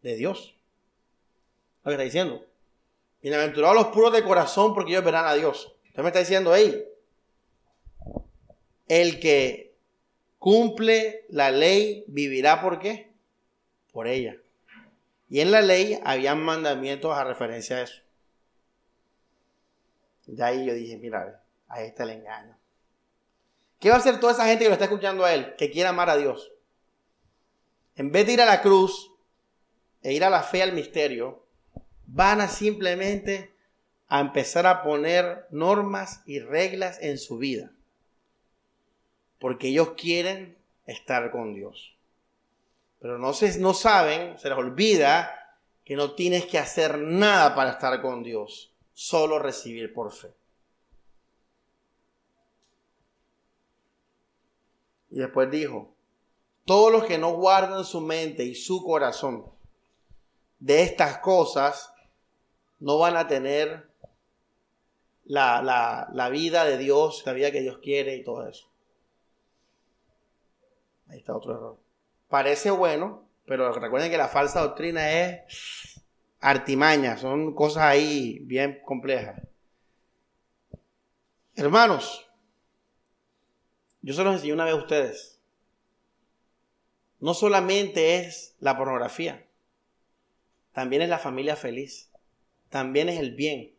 [0.03, 0.57] De Dios.
[1.83, 2.47] Lo que está diciendo.
[3.21, 5.75] Bienaventurados los puros de corazón porque ellos verán a Dios.
[5.89, 6.85] Usted me está diciendo, hey,
[8.89, 9.75] el que
[10.39, 13.11] cumple la ley vivirá por qué?
[13.93, 14.37] Por ella.
[15.29, 18.01] Y en la ley habían mandamientos a referencia a eso.
[20.27, 22.60] Y ahí yo dije, mira, ahí está el engaño.
[23.81, 25.89] ¿Qué va a hacer toda esa gente que lo está escuchando a él, que quiere
[25.89, 26.53] amar a Dios?
[27.97, 29.11] En vez de ir a la cruz
[30.03, 31.47] e ir a la fe al misterio,
[32.07, 33.55] van a simplemente
[34.07, 37.73] a empezar a poner normas y reglas en su vida.
[39.39, 41.97] Porque ellos quieren estar con Dios.
[42.99, 47.71] Pero no, se, no saben, se les olvida que no tienes que hacer nada para
[47.71, 50.35] estar con Dios, solo recibir por fe.
[55.11, 55.95] Y después dijo,
[56.65, 59.47] todos los que no guardan su mente y su corazón
[60.61, 61.93] de estas cosas
[62.79, 63.91] no van a tener
[65.25, 68.69] la, vida de Dios, la vida que Dios quiere y todo eso.
[71.09, 71.79] Ahí está otro error.
[72.29, 76.01] Parece bueno, pero recuerden que la falsa doctrina es
[76.41, 79.43] artimaña, son cosas ahí bien complejas.
[81.55, 82.30] Hermanos,
[84.03, 85.39] yo se los enseñé una vez a ustedes.
[87.19, 89.47] no solamente es la pornografía,
[90.73, 92.11] también es la familia feliz,
[92.71, 93.75] también es el bien.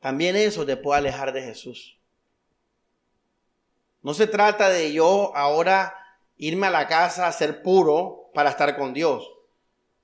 [0.00, 1.98] También eso te puede alejar de Jesús.
[4.02, 5.94] No se trata de yo ahora
[6.36, 9.28] irme a la casa a ser puro para estar con Dios.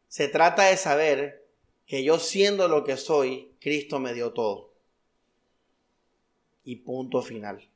[0.09, 1.47] Se trata de saber
[1.87, 4.73] que yo siendo lo que soy, Cristo me dio todo.
[6.65, 7.69] Y punto final.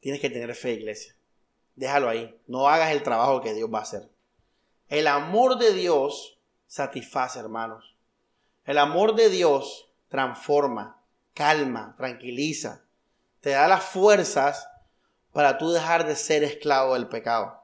[0.00, 1.14] Tienes que tener fe, iglesia.
[1.74, 2.40] Déjalo ahí.
[2.46, 4.08] No hagas el trabajo que Dios va a hacer.
[4.88, 7.96] El amor de Dios satisface, hermanos.
[8.64, 11.02] El amor de Dios transforma,
[11.34, 12.84] calma, tranquiliza,
[13.40, 14.68] te da las fuerzas
[15.32, 17.62] para tú dejar de ser esclavo del pecado.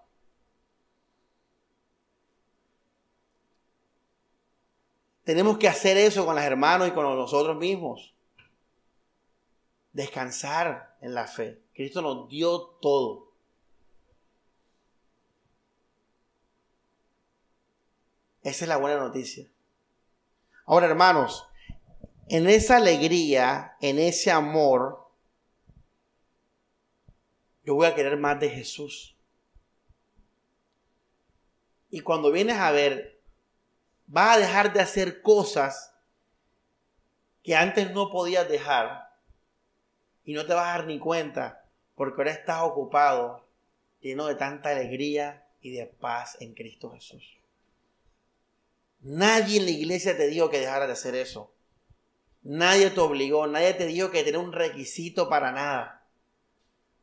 [5.24, 8.14] Tenemos que hacer eso con los hermanos y con nosotros mismos.
[9.92, 11.60] Descansar en la fe.
[11.74, 13.30] Cristo nos dio todo.
[18.42, 19.46] Esa es la buena noticia.
[20.64, 21.46] Ahora, hermanos,
[22.28, 25.06] en esa alegría, en ese amor,
[27.64, 29.14] yo voy a querer más de Jesús.
[31.90, 33.20] Y cuando vienes a ver,
[34.06, 35.94] vas a dejar de hacer cosas
[37.42, 39.03] que antes no podías dejar
[40.24, 41.64] y no te vas a dar ni cuenta
[41.94, 43.46] porque ahora estás ocupado,
[44.00, 47.22] lleno de tanta alegría y de paz en Cristo Jesús.
[49.00, 51.52] Nadie en la iglesia te dijo que dejara de hacer eso.
[52.42, 56.06] Nadie te obligó, nadie te dijo que tener un requisito para nada.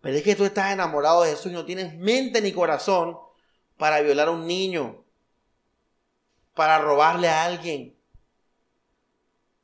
[0.01, 3.17] Pero es que tú estás enamorado de Jesús y no tienes mente ni corazón
[3.78, 5.03] para violar a un niño,
[6.55, 7.95] para robarle a alguien,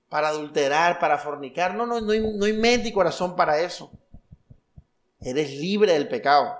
[0.09, 1.75] para adulterar, para fornicar.
[1.75, 3.91] No, no, no hay, mente y corazón para eso.
[5.19, 6.59] Eres libre del pecado.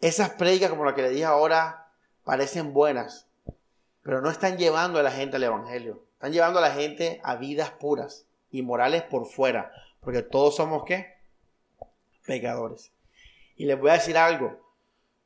[0.00, 1.90] Esas predicas como la que le dije ahora
[2.24, 3.26] parecen buenas,
[4.02, 6.04] pero no están llevando a la gente al Evangelio.
[6.14, 10.84] Están llevando a la gente a vidas puras y morales por fuera, porque todos somos
[10.84, 11.18] qué?
[12.26, 12.92] Pecadores.
[13.56, 14.60] Y les voy a decir algo.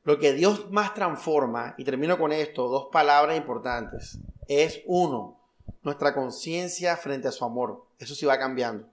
[0.03, 5.39] Lo que Dios más transforma, y termino con esto, dos palabras importantes, es uno,
[5.81, 7.85] nuestra conciencia frente a su amor.
[7.99, 8.87] Eso sí va cambiando.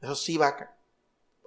[0.00, 0.74] Eso sí va,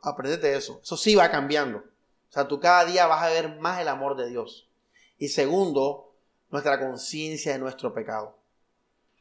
[0.01, 1.80] aprendete eso, eso sí va cambiando.
[1.80, 4.68] O sea, tú cada día vas a ver más el amor de Dios.
[5.18, 6.14] Y segundo,
[6.49, 8.38] nuestra conciencia de nuestro pecado.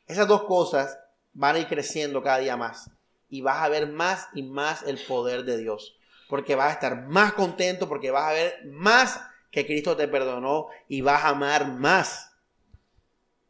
[0.06, 0.98] Esas dos cosas
[1.32, 2.90] van a ir creciendo cada día más.
[3.30, 5.96] Y vas a ver más y más el poder de Dios.
[6.28, 9.20] Porque vas a estar más contento, porque vas a ver más
[9.50, 12.31] que Cristo te perdonó y vas a amar más.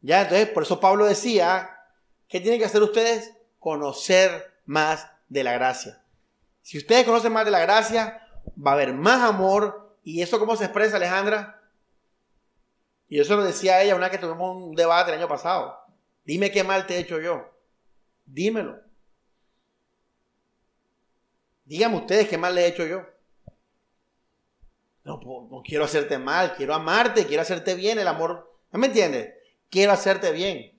[0.03, 1.79] Ya, entonces, por eso Pablo decía,
[2.27, 3.33] ¿qué tienen que hacer ustedes?
[3.57, 6.03] Conocer más de la gracia.
[6.61, 8.21] Si ustedes conocen más de la gracia,
[8.55, 9.97] va a haber más amor.
[10.03, 11.61] ¿Y eso cómo se expresa, Alejandra?
[13.07, 15.79] Y eso lo decía ella una vez que tuvimos un debate el año pasado.
[16.25, 17.49] Dime qué mal te he hecho yo.
[18.25, 18.81] Dímelo.
[21.63, 23.05] Díganme ustedes qué mal le he hecho yo.
[25.05, 28.53] No, no quiero hacerte mal, quiero amarte, quiero hacerte bien, el amor.
[28.71, 29.33] ¿No me entiendes?
[29.73, 30.71] Quiero hacerte bien.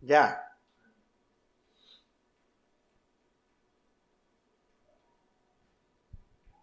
[0.00, 0.42] Ya.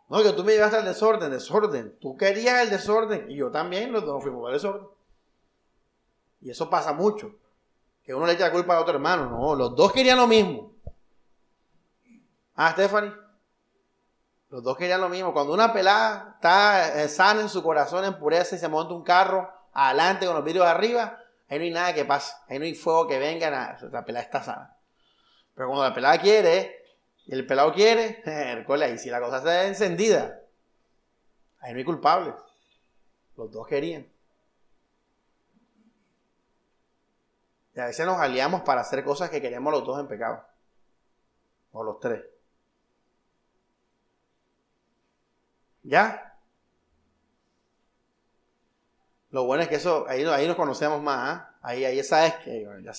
[0.09, 1.99] No, que tú me llevaste al desorden, desorden.
[1.99, 4.87] Tú querías el desorden y yo también, los dos fuimos al desorden.
[6.41, 7.35] Y eso pasa mucho.
[8.03, 9.29] Que uno le echa la culpa a otro hermano.
[9.29, 10.73] No, los dos querían lo mismo.
[12.55, 13.13] Ah, Stephanie.
[14.49, 15.33] Los dos querían lo mismo.
[15.33, 19.03] Cuando una pelada está eh, sana en su corazón, en pureza, y se monta un
[19.03, 21.19] carro adelante con los vidrios arriba,
[21.49, 22.33] ahí no hay nada que pase.
[22.47, 23.77] Ahí no hay fuego que venga, nada.
[23.91, 24.77] La pelada está sana.
[25.53, 26.75] Pero cuando la pelada quiere,
[27.25, 28.23] y el pelado quiere,
[28.93, 30.39] y si la cosa está encendida,
[31.59, 32.35] ahí no hay culpables.
[33.35, 34.07] Los dos querían.
[37.75, 40.43] Y a veces nos aliamos para hacer cosas que queremos los dos en pecado.
[41.71, 42.23] O los tres.
[45.87, 46.37] ¿Ya?
[49.29, 51.17] Lo bueno es que eso, ahí, ahí nos conocemos más.
[51.17, 51.55] ¿ah?
[51.61, 52.91] Ahí, ahí sabes que ya,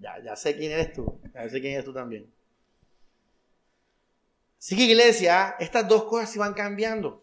[0.00, 1.20] ya, ya sé quién eres tú.
[1.32, 2.32] Ya sé quién eres tú también.
[4.58, 7.22] Así que iglesia, estas dos cosas se van cambiando.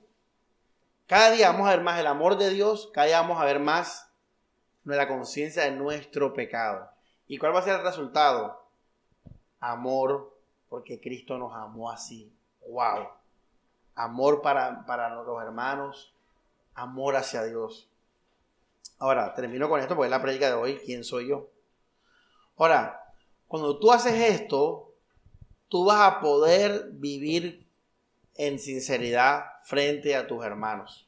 [1.05, 3.59] Cada día vamos a ver más el amor de Dios, cada día vamos a ver
[3.59, 4.09] más
[4.83, 6.89] la conciencia de nuestro pecado.
[7.27, 8.69] ¿Y cuál va a ser el resultado?
[9.59, 10.37] Amor,
[10.69, 12.33] porque Cristo nos amó así.
[12.67, 13.18] ¡Wow!
[13.99, 16.13] Amor para, para los hermanos,
[16.73, 17.89] amor hacia Dios.
[18.97, 20.79] Ahora, termino con esto porque es la prédica de hoy.
[20.85, 21.49] ¿Quién soy yo?
[22.55, 23.13] Ahora,
[23.49, 24.93] cuando tú haces esto,
[25.67, 27.67] tú vas a poder vivir
[28.35, 31.05] en sinceridad frente a tus hermanos.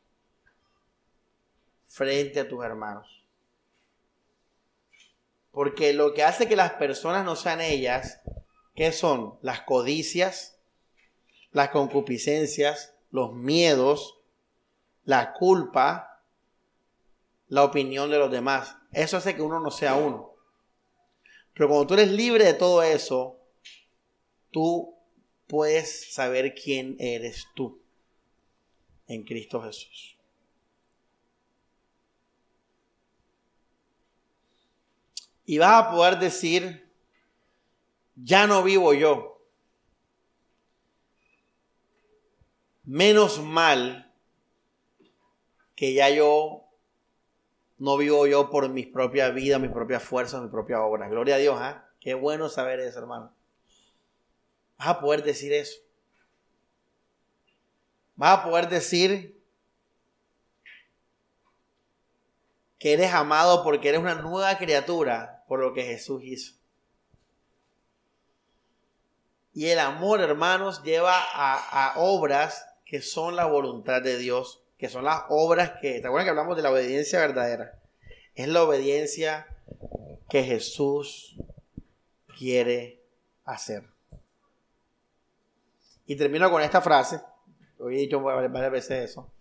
[1.86, 3.24] Frente a tus hermanos.
[5.52, 8.20] Porque lo que hace que las personas no sean ellas,
[8.76, 9.40] ¿qué son?
[9.42, 10.51] Las codicias,
[11.52, 14.20] las concupiscencias, los miedos,
[15.04, 16.24] la culpa,
[17.48, 18.78] la opinión de los demás.
[18.92, 20.34] Eso hace que uno no sea uno.
[21.54, 23.38] Pero cuando tú eres libre de todo eso,
[24.52, 24.96] tú
[25.48, 27.82] puedes saber quién eres tú
[29.08, 30.18] en Cristo Jesús.
[35.46, 36.90] Y vas a poder decir,
[38.16, 39.31] ya no vivo yo.
[42.92, 44.12] Menos mal
[45.78, 46.66] que ya yo
[47.78, 51.08] no vivo yo por mis propias vidas, mis propias fuerzas, mi propia obra.
[51.08, 51.88] Gloria a Dios, ¿ah?
[52.02, 53.34] Qué bueno saber eso, hermano.
[54.78, 55.80] Vas a poder decir eso.
[58.18, 59.42] Vas a poder decir
[62.78, 66.56] que eres amado porque eres una nueva criatura por lo que Jesús hizo.
[69.54, 75.06] Y el amor, hermanos, lleva a, obras que son la voluntad de Dios, que son
[75.06, 77.80] las obras que, ¿te acuerdas que hablamos de la obediencia verdadera?
[78.36, 79.48] Es la obediencia
[80.30, 81.38] que Jesús
[82.38, 83.00] quiere
[83.46, 83.86] hacer.
[86.06, 87.22] Y termino con esta frase.
[87.80, 89.32] Hoy he dicho varias veces eso.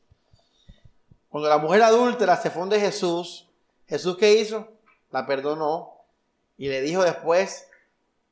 [1.29, 3.49] Cuando la mujer adúltera se fue de Jesús,
[3.89, 4.69] ¿Jesús qué hizo?
[5.11, 5.97] La perdonó
[6.57, 7.69] y le dijo después,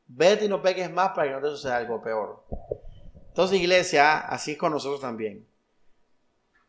[0.06, 2.44] vete y no peques más para que no te suceda algo peor.
[3.38, 5.46] Entonces, iglesia, así es con nosotros también.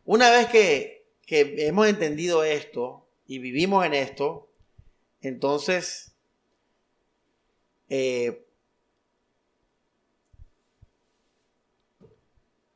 [0.06, 4.52] Una vez que, que hemos entendido esto y vivimos en esto,
[5.20, 6.16] entonces
[7.90, 8.46] eh,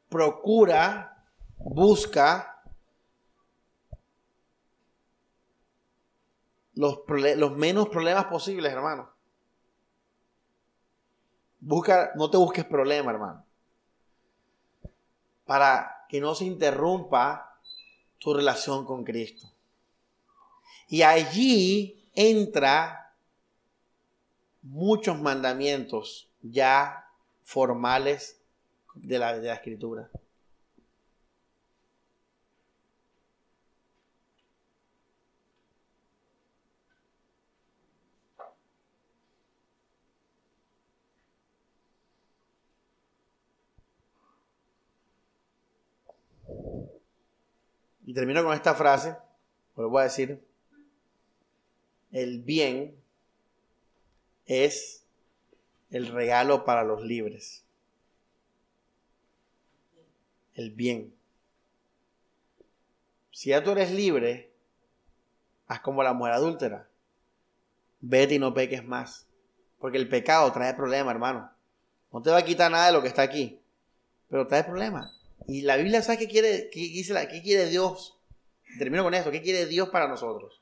[0.09, 1.27] procura,
[1.59, 2.63] busca
[6.73, 7.01] los,
[7.37, 9.11] los menos problemas posibles, hermano.
[11.59, 13.42] Busca, no te busques problemas, hermano.
[15.45, 17.59] Para que no se interrumpa
[18.19, 19.51] tu relación con Cristo.
[20.87, 23.13] Y allí entra
[24.61, 27.09] muchos mandamientos ya
[27.43, 28.39] formales
[28.95, 30.09] de la, de la escritura.
[48.05, 49.15] Y termino con esta frase,
[49.75, 50.43] vuelvo a decir,
[52.11, 52.95] el bien
[54.45, 55.05] es
[55.89, 57.63] el regalo para los libres
[60.55, 61.13] el bien.
[63.31, 64.51] Si ya tú eres libre,
[65.67, 66.87] haz como la mujer adúltera.
[68.01, 69.25] Vete y no peques más.
[69.79, 71.51] Porque el pecado trae problemas, hermano.
[72.11, 73.59] No te va a quitar nada de lo que está aquí.
[74.29, 75.19] Pero trae problemas.
[75.47, 78.17] Y la Biblia sabe qué quiere, qué, dice, qué quiere Dios.
[78.77, 79.31] Termino con esto.
[79.31, 80.61] ¿Qué quiere Dios para nosotros?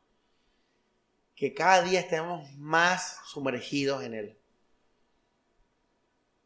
[1.36, 4.38] Que cada día estemos más sumergidos en Él.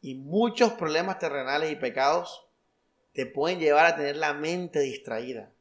[0.02, 2.46] Y muchos problemas terrenales y pecados
[3.14, 5.52] te pueden llevar a tener la mente distraída.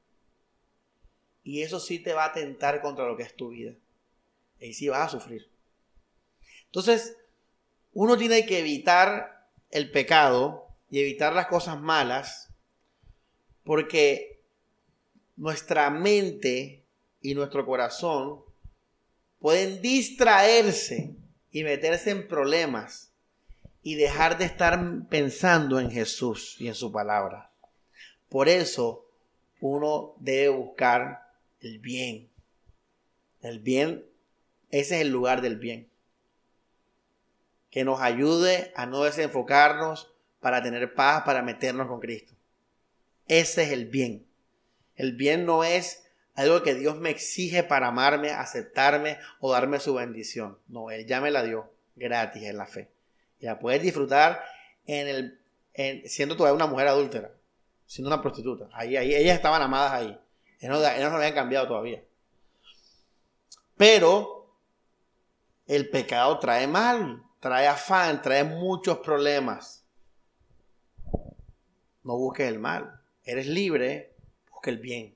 [1.42, 3.74] Y eso sí te va a tentar contra lo que es tu vida.
[4.58, 5.48] Y sí vas a sufrir.
[6.66, 7.16] Entonces,
[7.92, 12.53] uno tiene que evitar el pecado y evitar las cosas malas
[13.64, 14.42] porque
[15.36, 16.84] nuestra mente
[17.20, 18.42] y nuestro corazón
[19.40, 21.16] pueden distraerse
[21.50, 23.10] y meterse en problemas
[23.82, 27.50] y dejar de estar pensando en Jesús y en su palabra.
[28.28, 29.06] Por eso
[29.60, 32.30] uno debe buscar el bien.
[33.40, 34.04] El bien,
[34.70, 35.88] ese es el lugar del bien.
[37.70, 42.33] Que nos ayude a no desenfocarnos para tener paz, para meternos con Cristo.
[43.28, 44.26] Ese es el bien.
[44.96, 49.94] El bien no es algo que Dios me exige para amarme, aceptarme o darme su
[49.94, 50.58] bendición.
[50.68, 52.94] No, Él ya me la dio gratis en la fe
[53.44, 54.42] la puedes disfrutar
[54.86, 55.40] en el,
[55.74, 57.30] en, siendo todavía una mujer adúltera,
[57.86, 58.68] siendo una prostituta.
[58.72, 60.20] Ahí, ahí, ellas estaban amadas ahí.
[60.60, 62.02] Ellos no habían cambiado todavía.
[63.76, 64.56] Pero
[65.66, 69.84] el pecado trae mal, trae afán, trae muchos problemas.
[72.02, 73.00] No busques el mal.
[73.24, 74.14] Eres libre,
[74.50, 75.14] busca el bien.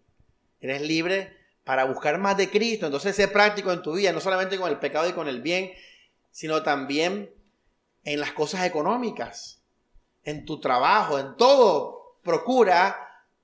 [0.60, 2.86] Eres libre para buscar más de Cristo.
[2.86, 5.72] Entonces sé práctico en tu vida, no solamente con el pecado y con el bien,
[6.30, 7.30] sino también
[8.04, 9.60] en las cosas económicas,
[10.24, 12.18] en tu trabajo, en todo.
[12.22, 12.96] Procura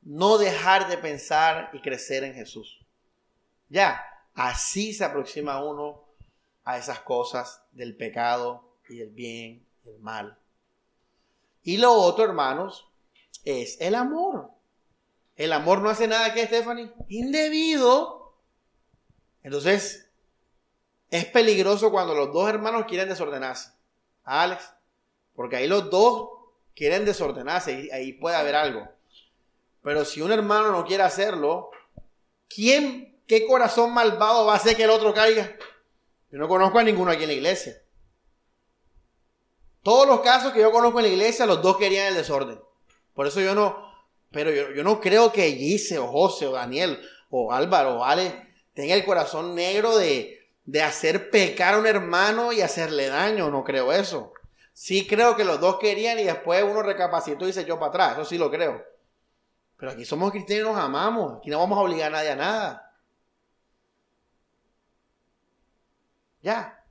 [0.03, 2.81] no dejar de pensar y crecer en Jesús.
[3.69, 4.03] Ya,
[4.35, 6.05] así se aproxima uno
[6.65, 10.39] a esas cosas del pecado y del bien y el mal.
[11.63, 12.87] Y lo otro, hermanos,
[13.45, 14.54] es el amor.
[15.37, 18.35] El amor no hace nada que, Stephanie, indebido.
[19.43, 20.09] Entonces,
[21.11, 23.71] es peligroso cuando los dos hermanos quieren desordenarse.
[24.25, 24.73] Alex,
[25.35, 26.31] porque ahí los dos
[26.75, 28.89] quieren desordenarse y ahí puede haber algo.
[29.83, 31.71] Pero si un hermano no quiere hacerlo,
[32.49, 35.57] ¿quién, qué corazón malvado va a hacer que el otro caiga?
[36.31, 37.81] Yo no conozco a ninguno aquí en la iglesia.
[39.83, 42.59] Todos los casos que yo conozco en la iglesia, los dos querían el desorden.
[43.13, 43.94] Por eso yo no,
[44.35, 47.01] pero yo, no creo que Gise o José o Daniel
[47.31, 52.53] o Álvaro o Ale tenga el corazón negro de, de hacer pecar a un hermano
[52.53, 53.49] y hacerle daño.
[53.49, 54.33] No creo eso.
[54.73, 58.13] Sí creo que los dos querían y después uno recapacitó y se echó para atrás.
[58.15, 58.85] Eso sí lo creo.
[59.77, 61.39] Pero aquí somos cristianos y nos amamos.
[61.39, 62.93] Aquí no vamos a obligar a nadie a nada.
[66.43, 66.85] Ya.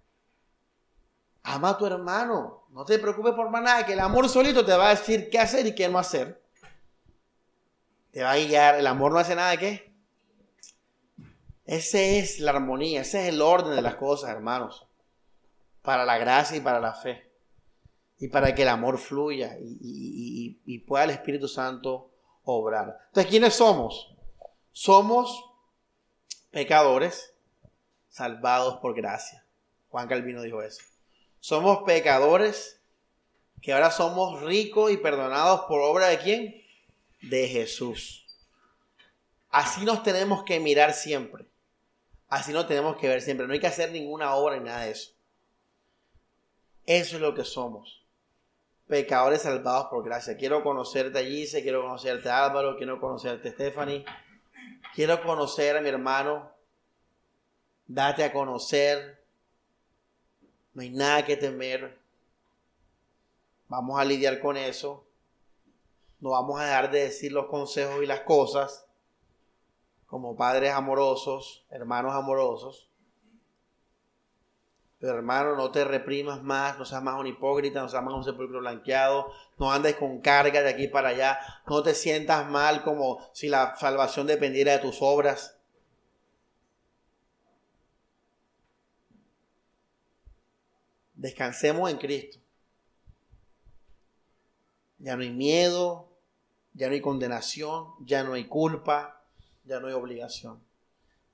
[1.43, 2.67] Ama a tu hermano.
[2.69, 5.39] No te preocupes por más nada, que el amor solito te va a decir qué
[5.39, 6.42] hacer y qué no hacer.
[8.13, 8.75] Te va a guiar.
[8.75, 9.93] El amor no hace nada de qué.
[11.65, 14.87] Esa es la armonía, ese es el orden de las cosas, hermanos.
[15.81, 17.31] Para la gracia y para la fe.
[18.19, 22.11] Y para que el amor fluya y, y pueda el Espíritu Santo
[22.43, 22.97] obrar.
[23.07, 24.15] Entonces, ¿quiénes somos?
[24.71, 25.43] Somos
[26.51, 27.33] pecadores
[28.09, 29.43] salvados por gracia.
[29.89, 30.83] Juan Calvino dijo eso.
[31.39, 32.79] Somos pecadores
[33.61, 36.62] que ahora somos ricos y perdonados por obra de quién?
[37.23, 38.25] De Jesús.
[39.49, 41.45] Así nos tenemos que mirar siempre.
[42.27, 43.47] Así nos tenemos que ver siempre.
[43.47, 45.11] No hay que hacer ninguna obra ni nada de eso.
[46.85, 48.05] Eso es lo que somos.
[48.87, 50.37] Pecadores salvados por gracia.
[50.37, 54.05] Quiero conocerte allí, quiero conocerte Álvaro, quiero conocerte Stephanie.
[54.93, 56.51] Quiero conocer a mi hermano.
[57.87, 59.23] Date a conocer
[60.73, 61.97] no hay nada que temer.
[63.67, 65.05] Vamos a lidiar con eso.
[66.23, 68.87] No vamos a dejar de decir los consejos y las cosas
[70.05, 72.89] como padres amorosos, hermanos amorosos.
[74.99, 78.23] Pero hermano, no te reprimas más, no seas más un hipócrita, no seas más un
[78.23, 83.19] sepulcro blanqueado, no andes con carga de aquí para allá, no te sientas mal como
[83.33, 85.59] si la salvación dependiera de tus obras.
[91.15, 92.39] Descansemos en Cristo.
[94.99, 96.12] Ya no hay miedo,
[96.73, 99.21] ya no hay condenación, ya no hay culpa,
[99.65, 100.59] ya no hay obligación.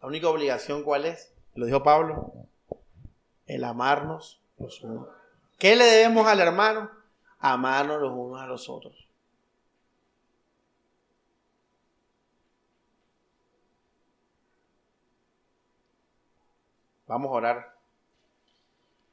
[0.01, 1.31] La única obligación, ¿cuál es?
[1.55, 2.33] Lo dijo Pablo,
[3.45, 5.07] el amarnos los unos.
[5.57, 6.89] ¿Qué le debemos al hermano?
[7.39, 9.07] Amarnos los unos a los otros.
[17.07, 17.75] Vamos a orar.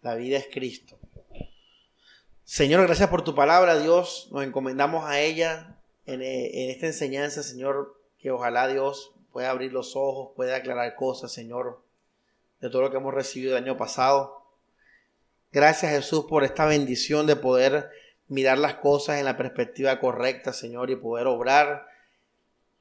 [0.02, 0.98] La vida es Cristo.
[2.44, 4.28] Señor, gracias por tu palabra, Dios.
[4.30, 5.75] Nos encomendamos a ella
[6.06, 11.32] en, en, esta enseñanza, Señor, que ojalá Dios pueda abrir los ojos, pueda aclarar cosas,
[11.32, 11.82] Señor,
[12.60, 14.42] de todo lo que hemos recibido el año pasado.
[15.52, 17.90] Gracias, Jesús, por esta bendición de poder
[18.28, 21.86] mirar las cosas en la perspectiva correcta, Señor, y poder obrar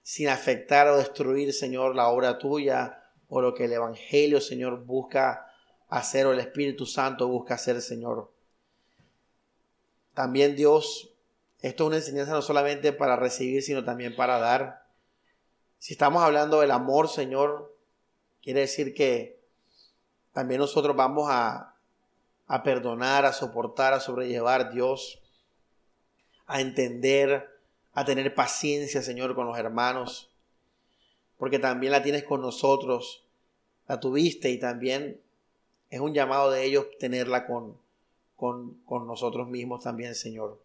[0.01, 5.51] sin afectar o destruir, Señor, la obra tuya o lo que el Evangelio, Señor, busca
[5.89, 8.31] hacer o el Espíritu Santo busca hacer, Señor.
[10.13, 11.14] También Dios,
[11.61, 14.85] esto es una enseñanza no solamente para recibir, sino también para dar.
[15.79, 17.75] Si estamos hablando del amor, Señor,
[18.41, 19.39] quiere decir que
[20.33, 21.75] también nosotros vamos a,
[22.47, 25.21] a perdonar, a soportar, a sobrellevar, Dios,
[26.45, 27.49] a entender,
[27.93, 30.29] a tener paciencia, Señor, con los hermanos,
[31.37, 33.25] porque también la tienes con nosotros,
[33.87, 35.21] la tuviste y también
[35.89, 37.77] es un llamado de ellos tenerla con,
[38.35, 40.64] con, con nosotros mismos también, Señor.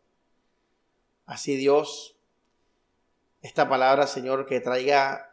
[1.26, 2.16] Así Dios,
[3.42, 5.30] esta palabra, Señor, que traiga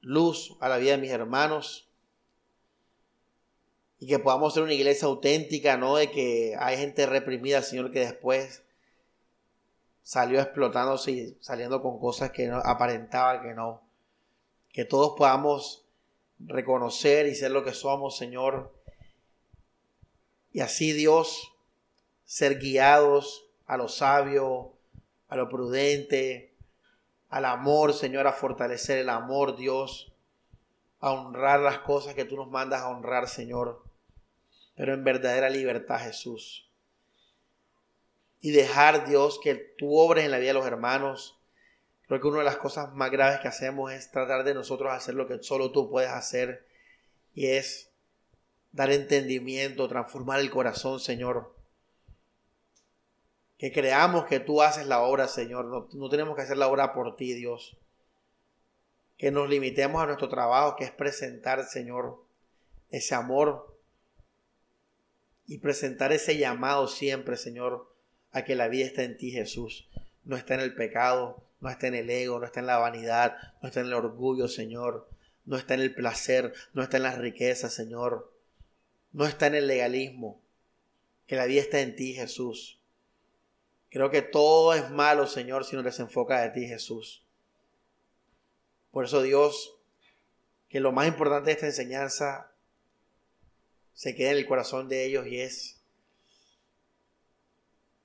[0.00, 1.88] luz a la vida de mis hermanos
[3.98, 8.00] y que podamos ser una iglesia auténtica, no de que hay gente reprimida, Señor, que
[8.00, 8.62] después
[10.02, 13.82] salió explotándose y saliendo con cosas que no aparentaba que no.
[14.72, 15.84] Que todos podamos
[16.38, 18.78] reconocer y ser lo que somos, Señor,
[20.52, 21.52] y así Dios,
[22.24, 24.77] ser guiados a lo sabio,
[25.28, 26.54] a lo prudente,
[27.28, 30.12] al amor, Señor, a fortalecer el amor, Dios,
[31.00, 33.84] a honrar las cosas que tú nos mandas a honrar, Señor,
[34.74, 36.64] pero en verdadera libertad, Jesús.
[38.40, 41.40] y dejar, Dios, que tú obres en la vida de los hermanos.
[42.06, 45.14] Creo que una de las cosas más graves que hacemos es tratar de nosotros hacer
[45.14, 46.64] lo que solo tú puedes hacer
[47.34, 47.90] y es
[48.70, 51.52] dar entendimiento, transformar el corazón, Señor.
[53.58, 55.66] Que creamos que tú haces la obra, Señor.
[55.66, 57.76] No, no tenemos que hacer la obra por ti, Dios.
[59.16, 62.22] Que nos limitemos a nuestro trabajo, que es presentar, Señor,
[62.90, 63.76] ese amor
[65.48, 67.90] y presentar ese llamado siempre, Señor,
[68.32, 69.88] a que la vida está en ti, Jesús.
[70.24, 73.36] No está en el pecado, no está en el ego, no está en la vanidad,
[73.62, 75.08] no está en el orgullo, Señor.
[75.46, 78.30] No está en el placer, no está en las riquezas, Señor.
[79.12, 80.42] No está en el legalismo.
[81.26, 82.77] Que la vida está en ti, Jesús.
[83.90, 87.24] Creo que todo es malo, Señor, si no desenfoca de ti, Jesús.
[88.90, 89.78] Por eso, Dios,
[90.68, 92.52] que lo más importante de esta enseñanza
[93.94, 95.80] se quede en el corazón de ellos y es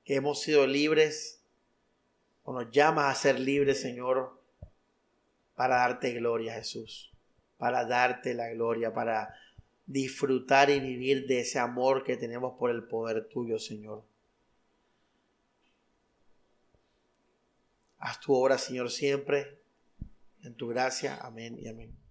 [0.05, 1.41] que hemos sido libres
[2.43, 4.39] o nos llamas a ser libres, Señor,
[5.55, 7.11] para darte gloria, Jesús,
[7.57, 9.35] para darte la gloria, para
[9.85, 14.03] disfrutar y vivir de ese amor que tenemos por el poder tuyo, Señor.
[18.05, 19.63] Haz tu obra, Señor, siempre
[20.41, 21.15] en tu gracia.
[21.21, 22.02] Amén y amén.